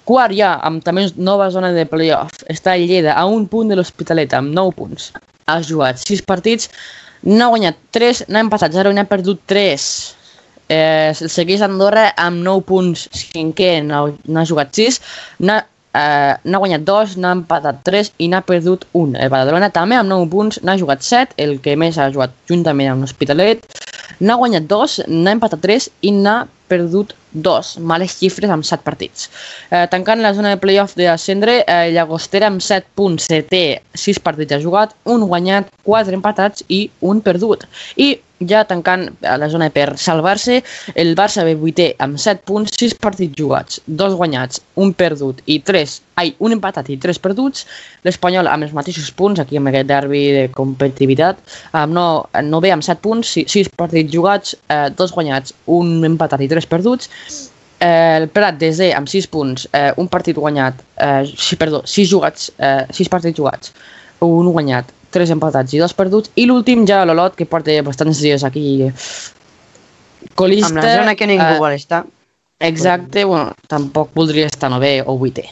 [0.09, 4.33] Quart ja, amb també nova zona de playoff, està Lleida a un punt de l'Hospitalet,
[4.33, 5.11] amb 9 punts.
[5.45, 6.69] Ha jugat 6 partits,
[7.23, 9.85] n'ha guanyat 3, n'ha empatat 0 i n'ha perdut 3.
[10.69, 14.99] Eh, el segueix Andorra amb 9 punts, cinquè, n'ha n'ha jugat 6,
[15.41, 15.57] n'ha
[15.97, 19.17] eh, guanyat 2, n'ha empatat 3 i n'ha perdut 1.
[19.17, 22.91] El Badalona també amb 9 punts, n'ha jugat 7, el que més ha jugat juntament
[22.91, 23.65] amb l'Hospitalet,
[24.21, 26.37] n'ha guanyat 2, n'ha empatat 3 i n'ha
[26.69, 27.73] perdut 2.
[27.89, 29.29] Males xifres amb 7 partits.
[29.71, 34.53] Eh, tancant la zona de playoff d'ascendre, eh, Llagostera amb 7 punts, setè, 6 partits
[34.53, 37.65] ha jugat, un guanyat, 4 empatats i un perdut.
[37.97, 40.61] I ja tancant a la zona per salvar-se,
[40.95, 45.59] el Barça ve vuitè amb 7 punts, 6 partits jugats, 2 guanyats, un perdut i
[45.65, 47.65] 3, ai, un empatat i 3 perduts.
[48.07, 51.39] L'Espanyol amb els mateixos punts, aquí amb aquest derbi de competitivitat,
[51.75, 52.07] amb no,
[52.43, 56.69] no ve amb 7 punts, 6 partits jugats, eh, 2 guanyats, un empatat i 3
[56.69, 57.09] perduts.
[57.79, 62.09] Eh, el Prat desè amb 6 punts, eh, un partit guanyat, eh, sí, perdó, 6
[62.11, 63.71] jugats, eh, 6 partits jugats,
[64.19, 68.45] un guanyat, 3 empatats i 2 perduts, i l'últim ja l'Olot, que porta bastants dies
[68.45, 68.65] aquí
[70.35, 70.73] colista.
[70.75, 72.05] Amb la zona que ningú eh, vol estar.
[72.59, 75.45] Exacte, bueno, tampoc voldria estar novè o vuitè.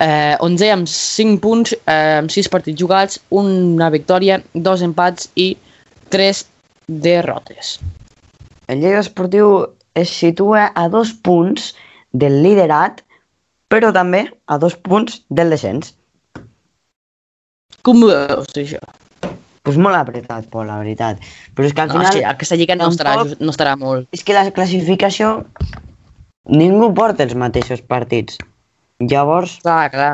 [0.00, 5.50] Eh, 11 amb 5 punts, eh, amb 6 partits jugats, una victòria, dos empats i
[6.08, 6.46] 3
[6.88, 7.76] derrotes.
[8.68, 11.74] El Lleida Esportiu es situa a dos punts
[12.12, 13.02] del liderat,
[13.68, 15.92] però també a dos punts del descens.
[17.88, 18.80] Com ho veus, tu, això?
[19.64, 21.20] Pues molt apretat, Pol, la veritat.
[21.56, 22.12] Però és que al No, final...
[22.14, 24.08] sí, aquesta lliga no estarà, just- no estarà molt.
[24.16, 25.38] És que la classificació...
[26.48, 28.38] Ningú porta els mateixos partits.
[29.04, 30.12] Llavors, Clar, clar.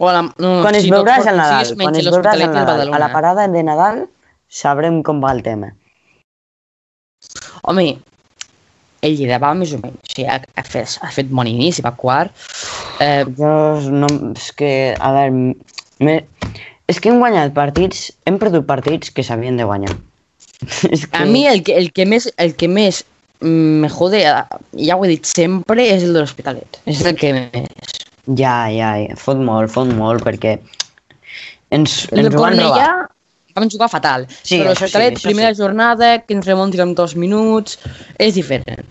[0.00, 2.52] O la, no, quan es si veuràs tots al Nadal, sis, quan es i el
[2.52, 4.02] Nadal, a la parada de Nadal,
[4.48, 5.72] sabrem com va el tema.
[7.68, 7.86] Home,
[9.04, 9.96] el Lleida va més o menys.
[10.04, 12.32] O sigui, ha, ha, fet, ha fet bon inici, va quart.
[13.00, 13.52] Eh, Jo
[13.92, 14.08] no...
[14.34, 15.54] És que, a veure...
[16.00, 16.14] Me,
[16.90, 19.94] és que hem guanyat partits, hem perdut partits que s'havien de guanyar.
[20.94, 21.16] és que...
[21.16, 23.04] A mi el que, el que més, el que més
[23.40, 26.82] mm, me jode, ja ho he dit sempre, és el de l'Hospitalet.
[26.90, 27.96] És el que més.
[28.36, 30.58] Ja, ja, ja, fot molt, fot molt, perquè
[31.74, 32.90] ens, El ens ho van robar.
[33.56, 34.28] Vam jugar fatal.
[34.30, 35.62] Sí, però sí, l'Hospitalet, això primera sí.
[35.62, 37.78] jornada, que ens remuntin en dos minuts,
[38.18, 38.86] és diferent.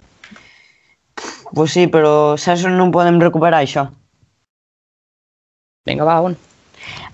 [1.56, 3.88] Pues sí, però saps on no podem recuperar, això?
[5.88, 6.36] Vinga, va, on?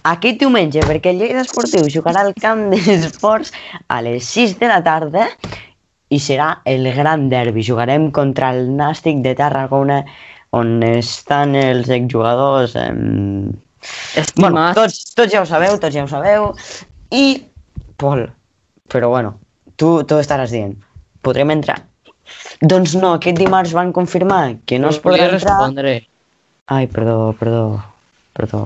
[0.06, 3.54] Aquest diumenge, perquè el Lleida Esportiu jugarà al camp d'esports
[3.90, 5.30] a les 6 de la tarda
[6.14, 7.66] i serà el gran derbi.
[7.66, 10.04] Jugarem contra el Nàstic de Tarragona,
[10.56, 12.78] on estan els exjugadors...
[12.80, 12.92] Eh...
[14.18, 14.40] Estimats.
[14.42, 16.48] Bueno, tots, tots ja ho sabeu, tots ja ho sabeu.
[17.14, 17.26] I,
[18.02, 18.24] Pol,
[18.90, 19.36] però bueno,
[19.78, 20.74] tu, tu estaràs dient,
[21.26, 21.78] podrem entrar?
[22.66, 25.38] Doncs no, aquest dimarts van confirmar que no es podrà entrar...
[25.38, 26.00] respondre.
[26.74, 27.66] Ai, perdó, perdó,
[28.34, 28.64] perdó.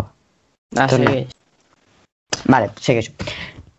[0.77, 1.31] Ah, segueix.
[2.45, 3.13] Vale, segueixo.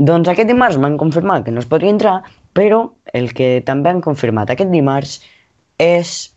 [0.00, 2.16] Doncs aquest dimarts m'han confirmat que no es podria entrar,
[2.57, 2.83] però
[3.14, 5.20] el que també han confirmat aquest dimarts
[5.79, 6.33] és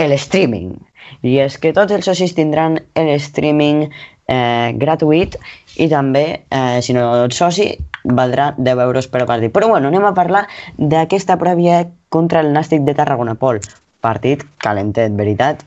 [0.00, 0.74] el streaming.
[1.22, 5.36] I és que tots els socis tindran el streaming eh, gratuït
[5.76, 7.68] i també, eh, si no ets soci,
[8.04, 9.52] valdrà 10 euros per partit.
[9.52, 10.46] Però bueno, anem a parlar
[10.78, 13.36] d'aquesta prèvia contra el Nàstic de Tarragona.
[13.38, 13.60] Pol,
[14.04, 15.62] partit calentet, veritat?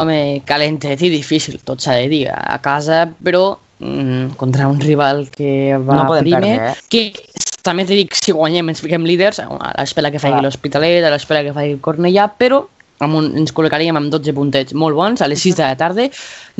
[0.00, 5.26] Home, calentet i difícil, tot s'ha de dir, a casa, però mm, contra un rival
[5.34, 6.74] que va No primer, perdre, eh?
[6.88, 11.12] que també t'he dit, si guanyem ens fiquem líders, a l'espera que faci l'Hospitalet, a
[11.12, 12.64] l'espera que faci el Cornellà, però
[13.02, 16.08] amb un, ens col·locaríem amb 12 puntets molt bons a les 6 de la tarda.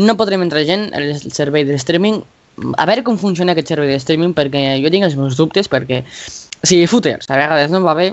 [0.03, 2.21] No podrem entrar gent al servei de streaming.
[2.77, 6.03] A veure com funciona aquest servei de streaming, perquè jo tinc els meus dubtes, perquè
[6.63, 8.13] si footers a vegades no va bé,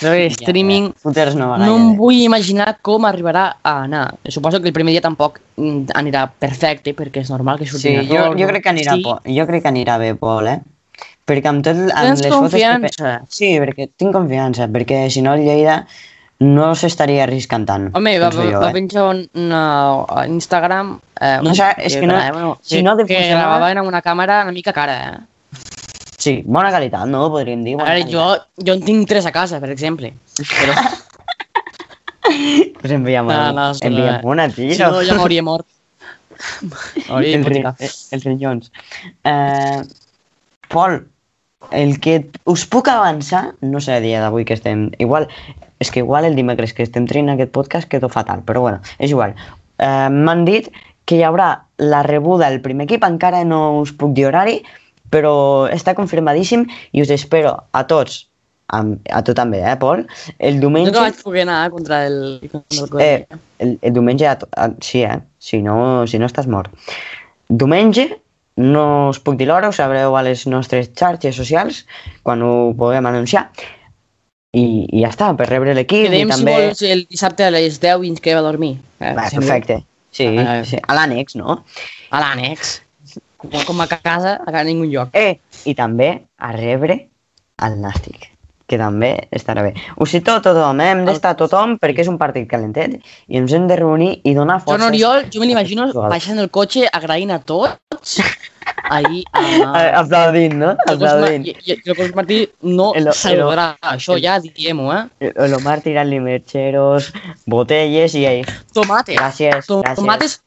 [0.00, 1.00] de streaming Ja, ja.
[1.02, 4.14] Footers no no em vull imaginar com arribarà a anar.
[4.28, 8.08] Suposo que el primer dia tampoc mm, anirà perfecte, perquè és normal que surtin Sí,
[8.08, 9.02] jo, errors, jo crec que anirà, sí.
[9.36, 10.60] jo crec que anirà bé, Pol, eh?
[11.26, 11.76] Perquè amb tot...
[11.76, 13.12] Amb Tens les fotos que confiança.
[13.30, 15.84] Sí, perquè tinc confiança, perquè si no el Lleida
[16.42, 17.84] no s'estaria arriscant tant.
[17.94, 18.72] Home, va, va, jo, va eh?
[18.74, 20.96] penjar un, a Instagram...
[21.20, 24.40] Eh, No, sa- és que no- bueno, si que, no que gravaven amb una càmera
[24.42, 25.20] una mica cara, eh?
[26.22, 27.24] Sí, bona qualitat, no?
[27.34, 27.78] Podríem dir.
[27.80, 28.50] A veure, jo, qualitat.
[28.68, 30.12] jo en tinc tres a casa, per exemple.
[30.38, 30.76] Però,
[32.80, 34.74] Pues enviam, No, no, no, una, tio.
[34.74, 35.66] si no, ja m'hauria mort.
[37.08, 37.82] Hauria el, hipotecat.
[38.12, 38.70] els.
[39.26, 39.82] Uh,
[40.72, 41.00] Pol,
[41.70, 42.16] el que
[42.50, 44.88] us puc avançar, no sé dia d'avui que estem...
[45.02, 45.28] Igual,
[45.82, 49.10] és que igual el dimecres que estem traient aquest podcast quedó fatal, però bueno, és
[49.10, 49.34] igual.
[49.82, 50.70] Uh, M'han dit
[51.06, 54.60] que hi haurà la rebuda del primer equip, encara no us puc dir horari,
[55.12, 55.32] però
[55.72, 58.22] està confirmadíssim i us espero a tots,
[58.72, 60.06] amb, a tu també, eh, Pol?
[60.38, 60.94] El Jo diumenge...
[60.94, 62.18] no vaig poder anar contra el...
[62.50, 65.20] Contra el Eh, el, el diumenge, a, a, sí, eh?
[65.38, 66.72] Si no, si no estàs mort.
[67.52, 68.08] Diumenge,
[68.56, 71.84] no us puc dir l'hora, ho sabreu a les nostres xarxes socials,
[72.24, 73.46] quan ho puguem anunciar.
[74.52, 76.56] I, i ja està, per rebre l'equip i Quedem, si també...
[76.58, 78.74] vols, el dissabte a les 10 i ens quedem a dormir.
[79.00, 79.78] Eh, Va, perfecte.
[80.12, 81.62] Sí, Ah, sí, a l'ànex, no?
[82.12, 82.81] A l'ànex.
[83.42, 85.10] Com, com a casa, a ningú lloc.
[85.18, 86.98] Eh, i també a rebre
[87.62, 88.28] el Nàstic,
[88.70, 89.72] que també estarà bé.
[89.96, 90.90] Ho cito a tothom, eh?
[90.92, 92.94] hem d'estar tothom perquè és un partit calentet
[93.28, 94.86] i ens hem de reunir i donar forces.
[94.88, 98.20] Oriol, jo me l'imagino baixant el cotxe agraint a tots
[98.90, 99.42] ahir a...
[100.02, 100.72] Aplaudint, no?
[100.86, 101.46] Aplaudint.
[101.50, 105.32] i, el Cos Martí no El- el- saludarà, això el- ja diem-ho, eh?
[105.34, 107.12] El Omar tirant-li mercheros,
[107.46, 108.46] botelles i ell.
[108.72, 109.18] Tomates.
[109.18, 110.40] Gràcies, gràcies.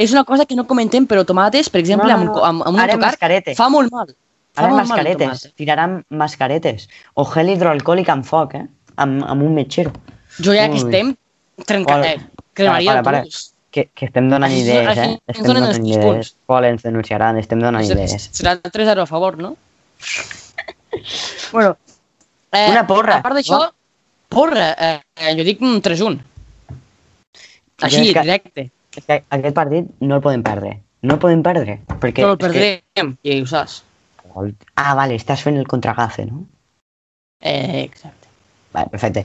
[0.00, 2.44] És una cosa que no comentem, però tomates, per exemple, No, no, amb, no.
[2.48, 3.54] amb, amb un Ara autocar, mascarete.
[3.58, 4.08] fa molt mal.
[4.54, 5.56] Fa Ara molt mal mascaretes, tomate.
[5.60, 6.88] tiraran mascaretes.
[7.14, 8.64] O gel hidroalcohòlic amb foc, eh?
[8.96, 9.92] Amb, amb un metgero.
[10.40, 10.84] Jo ja que Ui.
[10.84, 11.12] estem,
[11.66, 12.14] trenca, Hola.
[12.14, 12.20] eh,
[12.54, 13.30] cremaria Para, para, el
[13.70, 15.20] Que, que estem donant Així- idees, eh?
[15.28, 16.04] Estem donant sis idees.
[16.04, 16.34] punts.
[16.46, 18.30] Pol, ens denunciaran, estem donant idees.
[18.32, 19.56] Serà 3-0 a favor, no?
[21.52, 21.76] bueno,
[22.52, 23.18] eh, Una porra.
[23.18, 23.72] A part d'això, Va.
[24.28, 26.18] porra, eh, eh, jo dic mm, 3-1.
[27.82, 28.70] Així, és que- directe.
[28.96, 30.80] És que aquest partit no el podem perdre.
[31.02, 31.78] No el podem perdre.
[32.00, 33.82] Perquè Però el és que- perdrem, i ho saps.
[34.76, 36.44] Ah, vale, estàs fent el contragafe, no?
[37.42, 38.28] Eh, exacte.
[38.72, 39.24] Vale, perfecte.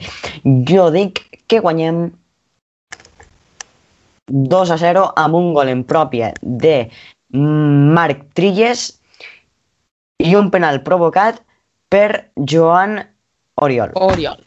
[0.68, 2.12] Jo dic que guanyem
[4.28, 6.90] 2 a 0 amb un gol en pròpia de
[7.30, 8.88] Marc Trilles
[10.18, 11.42] i un penal provocat
[11.90, 12.98] per Joan
[13.62, 13.92] Oriol.
[13.94, 14.42] Oriol.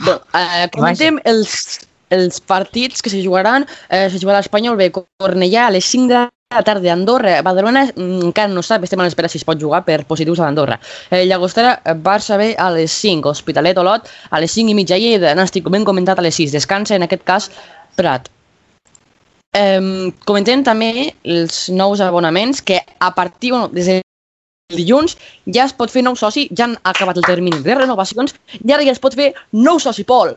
[0.00, 3.66] Bé, eh, comentem els, els partits que se jugaran.
[3.88, 6.20] Eh, se jugarà l'Espanyol B Cornellà a les 5 de
[6.52, 7.38] la tarda a Andorra.
[7.42, 10.46] Badalona mm, encara no sap, estem a l'espera si es pot jugar per positius a
[10.46, 10.78] l'Andorra.
[11.10, 15.00] Eh, Llagostera, eh, Barça B a les 5, Hospitalet Olot a les 5 i mitja
[15.00, 17.50] Lleida, Nàstic, hem comentat a les 6, descansa en aquest cas
[17.96, 18.28] Prat.
[19.56, 24.00] Eh, comentem també els nous abonaments que a partir, bueno, des de
[24.72, 25.18] dilluns
[25.52, 28.84] ja es pot fer nou soci, ja han acabat el termini de renovacions i ara
[28.86, 30.32] ja es pot fer nou soci, Pol.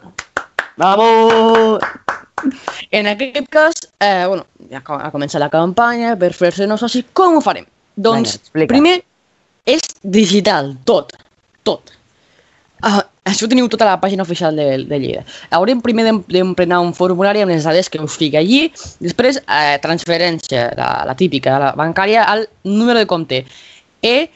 [0.78, 1.80] Vamos!
[2.92, 7.04] En aquest cas, eh, bueno, ja ha començat la campanya per fer-se nou soci.
[7.16, 7.66] Com ho farem?
[7.96, 8.72] Doncs, Vinga, explica.
[8.74, 8.96] primer,
[9.66, 11.14] és digital, tot,
[11.64, 11.94] tot.
[12.84, 15.24] Uh, això ho teniu tota la pàgina oficial de, de Lleida.
[15.56, 18.68] Haurem primer d'em- d'emplenar un formulari amb les dades que us fica allí,
[19.00, 23.46] després eh, transferència, la, la típica, la bancària, al número de compte
[24.04, 24.28] E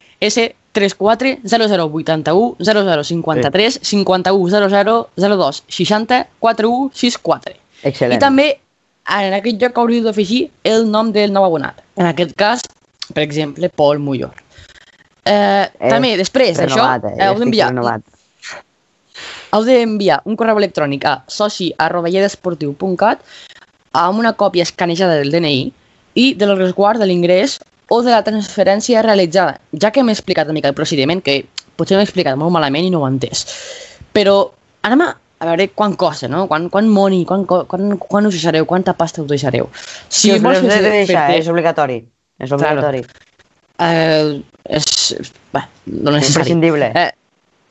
[0.73, 7.55] ES34 0081 0053 51 00 02 60 41 64.
[7.83, 8.15] Excel·lent.
[8.15, 8.47] I també
[9.09, 11.81] en aquest lloc hauríeu d'afegir el nom del nou abonat.
[11.97, 12.61] En aquest cas,
[13.13, 14.35] per exemple, Pol Mullor.
[15.25, 17.13] Eh, també, després d'això, eh?
[17.17, 17.71] eh, heu d'enviar
[19.53, 21.73] heu d'enviar un correu electrònic a soci
[23.91, 25.71] amb una còpia escanejada del DNI
[26.13, 27.57] i del resguard de l'ingrés
[27.89, 31.41] o de la transferència realitzada, ja que m'he explicat una mica el procediment, que
[31.79, 33.45] potser m'he explicat molt malament i no ho he entès.
[34.13, 34.35] Però
[34.85, 35.09] anem a,
[35.39, 36.45] a veure quant costa, no?
[36.51, 39.69] Quan, quan money, quan, co- quan, quan us deixareu, quanta pasta us deixareu.
[40.09, 41.99] Si us vols l'heu de fer- deixar, fer-te- és obligatori.
[42.39, 43.03] És obligatori.
[43.79, 44.85] Eh, és...
[45.53, 46.33] Bé, no necessari.
[46.33, 46.91] Imprescindible.
[46.95, 47.11] Eh,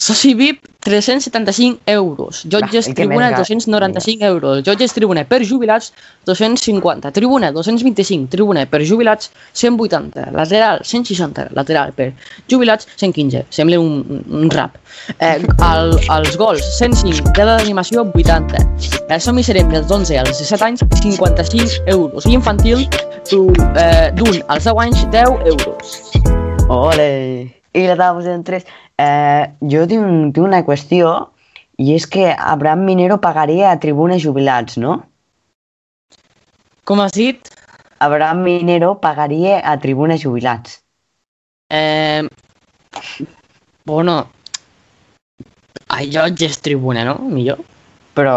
[0.01, 2.43] soci VIP, 375 euros.
[2.49, 4.63] Jutges Va, tribuna, més ga- 295 euros.
[4.65, 5.93] Jutges tribuna per jubilats,
[6.25, 7.11] 250.
[7.13, 8.29] Tribuna, 225.
[8.33, 10.31] Tribuna per jubilats, 180.
[10.33, 11.49] Lateral, 160.
[11.53, 12.13] Lateral per
[12.49, 13.45] jubilats, 115.
[13.51, 14.79] Sembla un, un- rap.
[15.21, 17.33] Eh, el, els gols, 105.
[17.37, 18.65] Tela d'animació, 80.
[19.09, 22.25] El som serem dels 11 als 17 anys, 55 euros.
[22.27, 26.01] I infantil, eh, d'un als 10 anys, 10 euros.
[26.69, 27.58] Ole!
[27.79, 28.67] I la taula en tres.
[28.99, 31.13] Eh, jo tinc, tinc una qüestió
[31.79, 34.97] i és que Abraham Minero pagaria a tribunes jubilats, no?
[36.89, 37.53] Com has dit?
[38.03, 40.81] Abraham Minero pagaria a tribunes jubilats.
[41.71, 42.27] Eh,
[43.89, 44.15] Bueno,
[45.97, 47.15] allò és tribuna, no?
[47.33, 47.63] Millor.
[48.13, 48.35] Però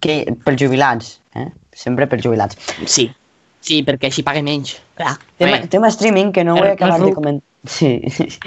[0.00, 0.14] que,
[0.46, 1.50] pels jubilats, eh?
[1.76, 2.56] Sempre pels jubilats.
[2.88, 3.10] Sí.
[3.64, 4.74] Sí, perquè així paga menys.
[4.98, 5.14] Clar.
[5.40, 5.68] Tema, Bé.
[5.72, 7.48] tema streaming que no ho he El- el acabat de comentar.
[7.64, 8.02] Sí,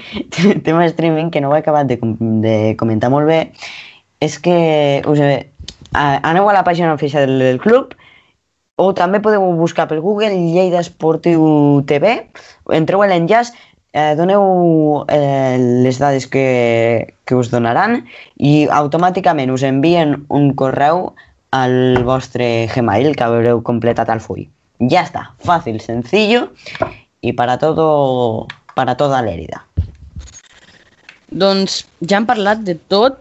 [0.68, 3.39] tema streaming que no ho he acabat de, com- de comentar molt bé
[4.22, 5.47] és que us he,
[5.97, 7.95] aneu a la pàgina oficial del, del club
[8.78, 12.28] o també podeu buscar per Google Lleida Esportiu TV,
[12.78, 13.49] entreu a l'enllaç,
[13.93, 18.03] eh, doneu eh, les dades que, que us donaran
[18.38, 21.15] i automàticament us envien un correu
[21.57, 24.45] al vostre Gmail que haureu completat al full.
[24.80, 26.51] Ya está, fácil, sencillo
[27.21, 29.65] y para todo, para toda l'Èrida.
[31.28, 33.17] Doncs ja hem parlat de tot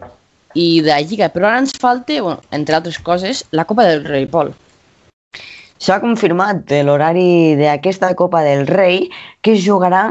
[0.55, 4.05] i de la Lliga, però ara ens falta, bueno, entre altres coses, la Copa del
[4.05, 4.53] Rei, Pol.
[5.81, 9.09] S'ha confirmat l'horari d'aquesta Copa del Rei
[9.41, 10.11] que es jugarà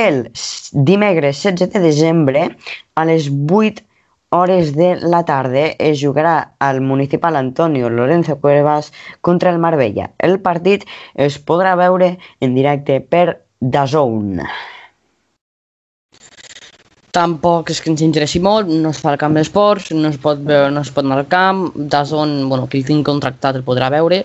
[0.00, 0.26] el
[0.72, 2.48] dimecres 16 de desembre
[2.96, 3.84] a les 8
[4.30, 10.12] hores de la tarda es jugarà al municipal Antonio Lorenzo Cuevas contra el Marbella.
[10.18, 14.44] El partit es podrà veure en directe per DAZN.
[17.10, 20.38] Tampoc és que ens interessi molt, no es fa al camp d'esports, no es pot
[20.46, 23.66] veure, no es pot anar al camp, de zon, bueno, qui el tingui contractat el
[23.66, 24.22] podrà veure.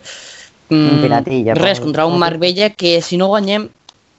[0.70, 3.68] Piratilla, Res, contra un Marbella que si no guanyem,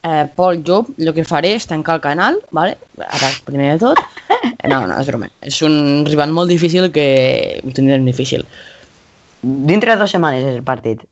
[0.07, 2.77] eh, Pol, jo el que faré és tancar el canal, vale?
[3.07, 3.99] ara primer de tot.
[4.67, 5.29] No, no, és broma.
[5.47, 8.43] És un rival molt difícil que ho tindrem difícil.
[9.43, 11.05] Dintre de dues setmanes és el partit.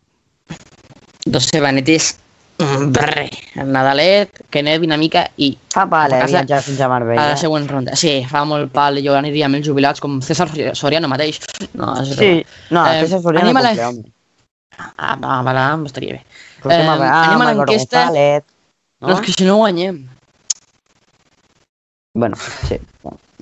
[1.25, 2.17] Dos setmanetes,
[2.59, 3.29] mm, brre,
[3.63, 6.87] el Nadalet, que nevi una mica i Fa pal, A eh, casa- viatjar fins a
[6.87, 7.29] a Marbella.
[7.31, 7.95] la següent ronda.
[7.97, 11.39] Sí, fa molt pal, jo aniria amb els jubilats com César Soriano mateix.
[11.75, 13.93] No, és Sí, no, Eh, aquesta Soriano a la-.
[14.99, 16.25] Ah, va, va, va, estaria bé.
[16.65, 18.09] Eh, anem a l'enquesta.
[19.05, 19.13] No?
[19.13, 20.01] no, és que si no guanyem.
[22.17, 22.39] Bueno,
[22.69, 22.79] sí.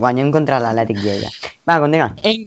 [0.00, 1.28] Guanyem contra l'Atlètic Lleida.
[1.68, 2.08] Va, continua.
[2.26, 2.46] En,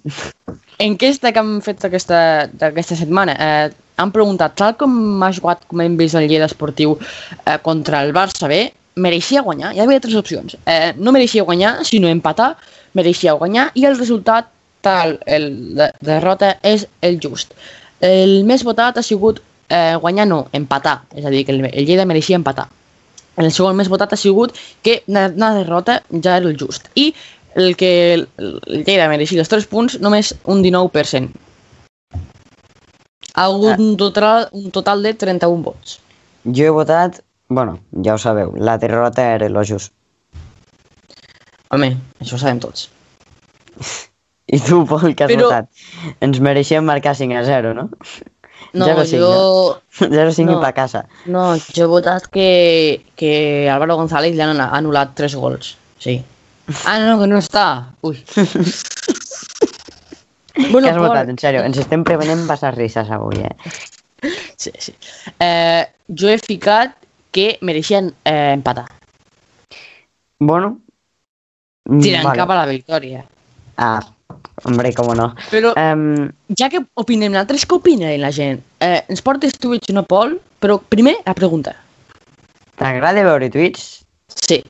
[0.84, 2.20] enquesta que hem fet aquesta,
[2.60, 3.70] d'aquesta setmana, eh,
[4.02, 8.12] han preguntat, tal com ha jugat, com hem vist el Lleida Esportiu eh, contra el
[8.18, 8.66] Barça B,
[9.00, 9.72] mereixia guanyar?
[9.76, 10.58] Hi havia tres opcions.
[10.66, 12.56] Eh, no mereixia guanyar, sinó empatar,
[12.98, 14.50] mereixia guanyar, i el resultat,
[14.84, 17.56] tal, el, la derrota, és el just.
[18.04, 19.40] El més votat ha sigut
[19.70, 22.68] eh, guanyar no, empatar, és a dir, que el, el Lleida mereixia empatar.
[23.38, 24.56] El segon més votat ha sigut
[24.86, 25.28] que una,
[25.58, 26.88] derrota ja era el just.
[26.96, 27.14] I
[27.56, 31.30] el que el, el Lleida mereixia els 3 punts, només un 19%.
[33.36, 36.00] Ha hagut un total, un total de 31 vots.
[36.46, 37.20] Jo he votat,
[37.50, 39.92] bueno, ja ho sabeu, la derrota era lo just.
[41.76, 42.88] Home, això ho sabem tots.
[44.56, 45.68] I tu, Pol, que has Però- votat?
[46.24, 47.90] Ens mereixem marcar 5 a 0, no?
[48.76, 49.80] No, 0-5, jo...
[50.04, 50.58] 0-5 no.
[50.58, 51.06] i pa casa.
[51.32, 52.50] No, jo he votat que,
[53.16, 53.34] que
[53.72, 55.76] Álvaro González li han anul·lat 3 gols.
[56.04, 56.20] Sí.
[56.84, 57.68] Ah, no, que no està.
[58.06, 58.20] Ui.
[60.56, 61.62] Bueno, Què has Pol, votat, en sèrio?
[61.68, 63.52] Ens estem prevenint passar risses avui, eh?
[64.56, 64.94] Sí, sí.
[65.44, 66.96] Eh, jo he ficat
[67.36, 68.86] que mereixien eh, empatar.
[70.40, 70.78] Bueno.
[71.86, 73.26] Tirant cap a la victòria.
[73.76, 74.00] Ah,
[74.66, 75.32] hombre, com no.
[75.52, 78.62] Però Um, ja que opinem nosaltres, què opina la gent?
[78.80, 80.38] Eh, ens portes Twitch, no, Pol?
[80.62, 81.76] Però primer la pregunta.
[82.80, 84.04] T'agrada veure tuits?
[84.28, 84.62] Sí.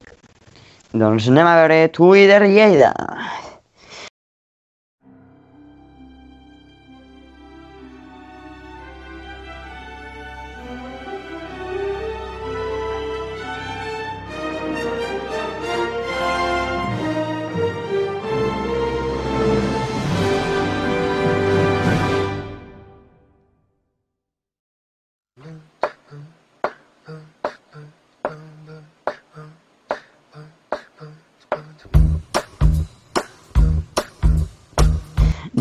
[0.95, 2.93] Doncs anem a veure Twitter Lleida.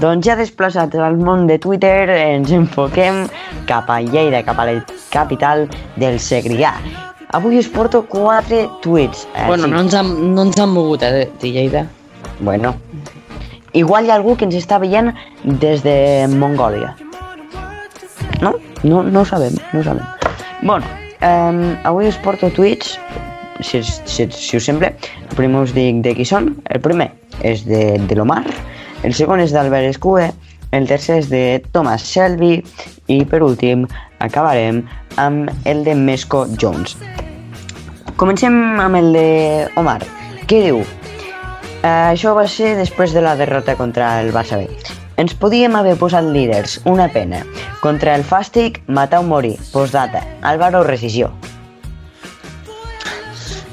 [0.05, 3.23] Doncs ja desplaçats al món de Twitter, ens enfoquem
[3.65, 4.75] cap a Lleida, cap a la
[5.09, 5.63] capital
[5.97, 6.75] del Segrià.
[7.33, 9.23] Avui us porto quatre tuits.
[9.33, 9.71] Eh, bueno, sí.
[9.73, 11.87] no ens, han, no ens han mogut, eh, de, Lleida.
[12.41, 12.75] Bueno.
[13.73, 15.09] Igual hi ha algú que ens està veient
[15.65, 15.97] des de
[16.35, 16.93] Mongòlia.
[18.45, 18.53] No?
[18.83, 20.05] No, no ho sabem, no ho sabem.
[20.61, 20.85] Bueno,
[21.25, 22.99] um, avui us porto tuits,
[23.65, 24.93] si, si, si us sembla.
[25.31, 26.53] El primer us dic de qui són.
[26.69, 27.09] El primer
[27.41, 28.45] és de, de l'Omar,
[29.05, 30.31] el segon és d'Albert Escue,
[30.75, 32.57] el tercer és de Thomas Shelby
[33.13, 33.85] i per últim
[34.25, 34.83] acabarem
[35.21, 36.97] amb el de Mesco Jones.
[38.17, 39.29] Comencem amb el de
[39.79, 40.01] Omar.
[40.49, 40.83] Què diu?
[40.83, 44.69] Eh, això va ser després de la derrota contra el Barça B.
[45.21, 47.45] Ens podíem haver posat líders, una pena.
[47.83, 49.59] Contra el Fàstic, matar o morir.
[49.73, 51.31] Postdata, Álvaro Rescisió.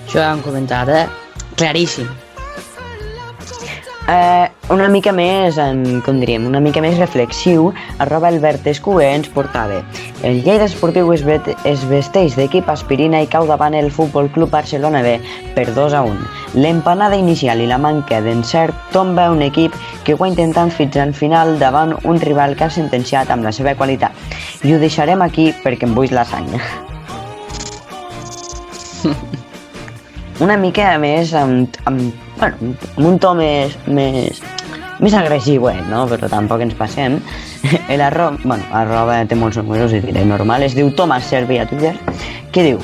[0.05, 1.07] Això ho hem comentat, eh?
[1.55, 2.11] Claríssim.
[4.11, 7.71] Eh, una mica més, en, com diríem, una mica més reflexiu,
[8.03, 9.81] arroba Albert Escué ens portava.
[10.27, 14.51] El Lleida Esportiu es, vet, es vesteix d'equip aspirina i cau davant el Futbol Club
[14.53, 15.17] Barcelona B
[15.55, 16.15] per 2 a 1.
[16.61, 21.13] L'empanada inicial i la manca d'encert tomba un equip que ho ha intentant fins al
[21.17, 24.11] final davant un rival que ha sentenciat amb la seva qualitat.
[24.63, 26.49] I ho deixarem aquí perquè em buix la sang.
[30.45, 34.39] una mica més amb, amb, bueno, amb un to més, més,
[34.99, 36.07] més agressiu, eh, no?
[36.09, 37.19] però tampoc ens passem.
[37.93, 41.67] El arroba, bueno, arroba té molts números i diré normal, es diu Thomas Servi a
[41.69, 41.93] Twitter,
[42.51, 42.81] que diu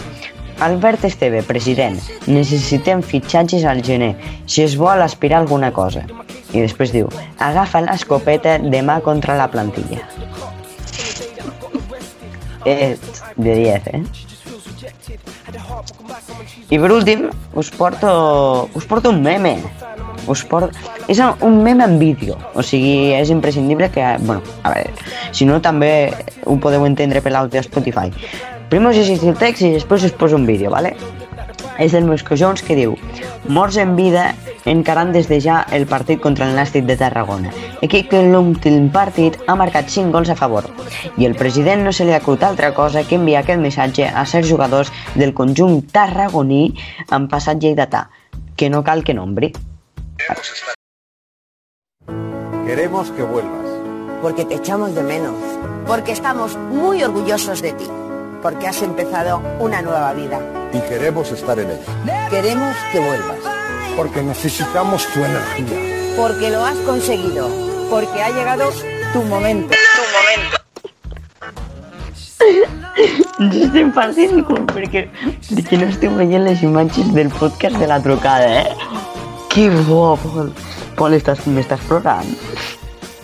[0.62, 1.97] Albert Esteve, president,
[2.30, 4.14] necessitem fitxatges al gener,
[4.45, 6.05] si es vol aspirar alguna cosa.
[6.53, 7.10] I després diu,
[7.43, 10.05] agafa l'escopeta demà contra la plantilla.
[12.66, 12.97] Eh,
[13.38, 14.26] de 10, eh?
[16.70, 19.55] I per últim, us porto, us porto un meme.
[20.28, 20.76] Us porto...
[21.07, 24.03] És un meme en vídeo, o sigui, és imprescindible que...
[24.26, 24.91] Bueno, a veure,
[25.32, 26.11] si no també
[26.43, 28.11] ho podeu entendre per l'àudio Spotify.
[28.68, 30.97] Primer us llegeixo el text i després us poso un vídeo, ¿vale?
[31.78, 32.95] És del Mosco Jones que diu
[33.47, 34.34] Morts en vida
[34.65, 37.53] encarant des de ja el partit contra el Nàstic de Tarragona.
[37.86, 40.67] Equip que en l'últim partit ha marcat 5 gols a favor.
[41.17, 44.25] I el president no se li ha acut altra cosa que enviar aquest missatge a
[44.25, 46.73] certs jugadors del conjunt tarragoní
[47.09, 48.07] amb passat lleidatà,
[48.55, 49.53] que no cal que nombri.
[52.65, 53.65] Queremos que vuelvas.
[54.21, 55.36] Porque te echamos de menos.
[55.86, 57.86] Porque estamos muy orgullosos de ti.
[58.41, 60.57] Porque has empezado una nueva vida.
[60.74, 62.30] Y queremos estar en ella.
[62.30, 63.38] Queremos que vuelvas.
[63.95, 66.15] Porque necesitamos tu energía.
[66.15, 67.49] Porque lo has conseguido.
[67.89, 68.70] Porque ha llegado
[69.13, 69.74] tu momento.
[73.39, 75.03] Tu estem partint com perquè,
[75.49, 78.76] perquè no estem veient les imatges del podcast de la trucada, eh?
[79.53, 80.51] Que bo, Pol.
[80.97, 82.30] Pol, estàs, m'estàs plorant?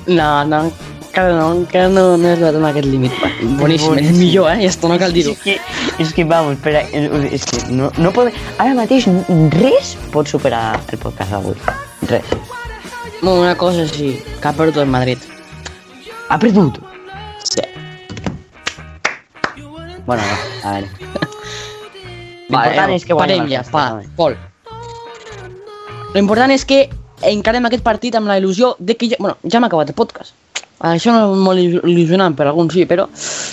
[0.05, 0.67] No, no,
[1.13, 3.11] encara no, encara no, no he arribat a aquest límit.
[3.59, 4.63] Boníssim, és millor, eh?
[4.63, 5.35] I esto no cal dir-ho.
[5.37, 5.59] És que,
[6.01, 6.81] és que vamos, espera,
[7.29, 8.33] és que no, no pot...
[8.57, 9.05] Ara mateix
[9.53, 11.53] res pot superar el podcast d'avui.
[12.09, 12.33] Res.
[13.21, 15.21] No, una cosa sí, que ha perdut el Madrid.
[16.33, 16.81] Ha perdut?
[17.45, 17.61] Sí.
[20.07, 20.89] Bueno, no, a veure.
[22.49, 23.85] L'important és que parem ja, pa,
[24.17, 24.39] Pol.
[26.17, 26.87] L'important és que
[27.29, 30.33] encarem aquest partit amb la il·lusió de que ja, bueno, ja hem acabat el podcast.
[30.83, 33.05] Això no és molt il·lusionant per alguns sí, però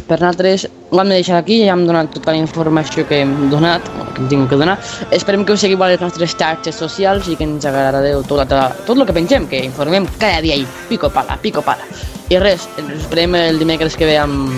[0.09, 3.35] per nosaltres ho hem de deixar aquí, ja hem donat tota la informació que hem
[3.53, 4.79] donat, que hem tingut que donar.
[5.15, 8.83] Esperem que us seguiu a les nostres xarxes socials i que ens agradeu tot, tot,
[8.87, 11.87] tot el que pensem, que informem cada dia ahí, pico pala, pico pala.
[12.31, 14.51] I res, ens esperem el dimecres que ve amb,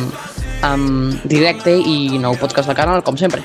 [0.65, 3.45] amb directe i nou podcast al canal, com sempre.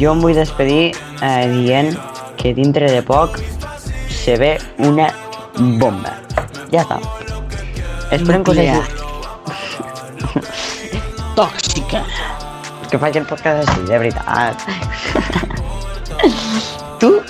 [0.00, 1.92] Jo em vull despedir eh, dient
[2.40, 3.36] que dintre de poc
[4.08, 5.10] se ve una
[5.80, 6.16] bomba.
[6.70, 7.00] Ja està.
[8.12, 8.80] Us hagi...
[11.36, 12.02] Tòxica.
[12.90, 14.64] Que faci el podcast així, de veritat.
[17.00, 17.20] tu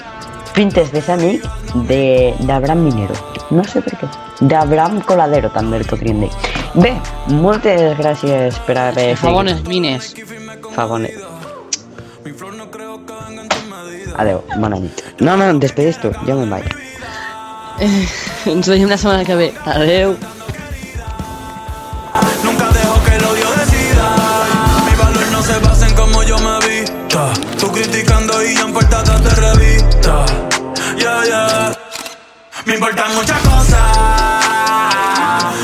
[0.54, 1.44] pintes de ser amic
[1.88, 3.14] de- d'Abraham Minero.
[3.50, 4.08] No sé per què.
[4.40, 6.30] D'Abraham Coladero també el podríem dir.
[6.74, 6.94] Bé,
[7.28, 10.14] moltes gràcies per haver Fa bones mines.
[10.74, 11.16] Fa bones.
[14.20, 15.00] Adeu, bona nit.
[15.20, 16.66] No, no, despedeix tu, jo me'n vaig.
[18.50, 19.48] Ens veiem la setmana que ve.
[19.64, 20.16] Adeu.
[22.44, 24.16] Nunca dejo que el odio decida.
[24.88, 27.32] Mi valor no se basa en cómo yo me vista.
[27.58, 30.26] Tú criticando y yo en de revista.
[30.96, 31.72] Yeah, yeah.
[32.64, 33.80] Me importan muchas cosas.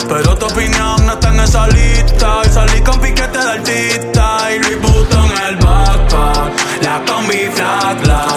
[0.09, 2.43] Pero tu opinión no está en esa lista.
[2.45, 4.53] Y salí con piquete de artista.
[4.53, 4.79] Y Louis
[5.11, 6.83] en el backpack.
[6.83, 8.36] La combi flat.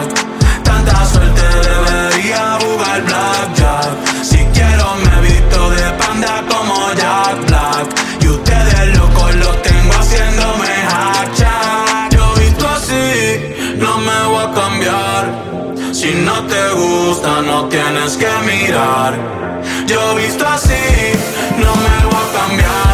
[15.92, 19.14] Si no te gusta, no tienes que mirar.
[19.86, 21.12] Yo visto así,
[21.58, 22.89] no me voy a cambiar.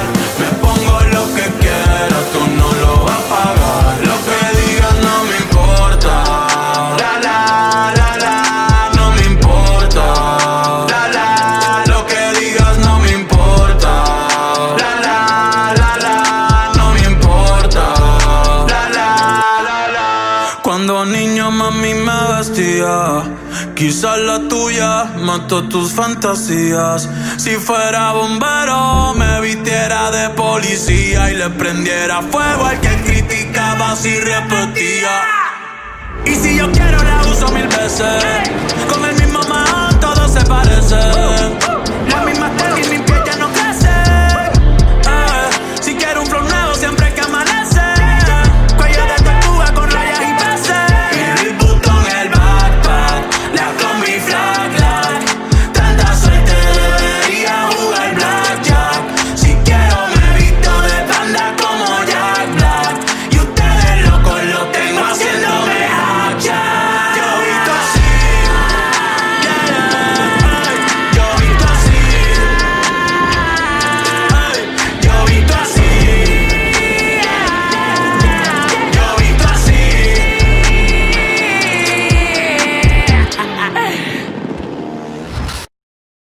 [24.03, 27.09] La tuya mató tus fantasías.
[27.37, 34.19] Si fuera bombero, me vistiera de policía y le prendiera fuego al que criticaba si
[34.19, 35.21] repetía.
[36.25, 38.49] Y si yo quiero la uso mil veces,
[38.91, 41.57] con el mismo man todo se parecen.
[42.09, 43.24] Las mismas tenis limpias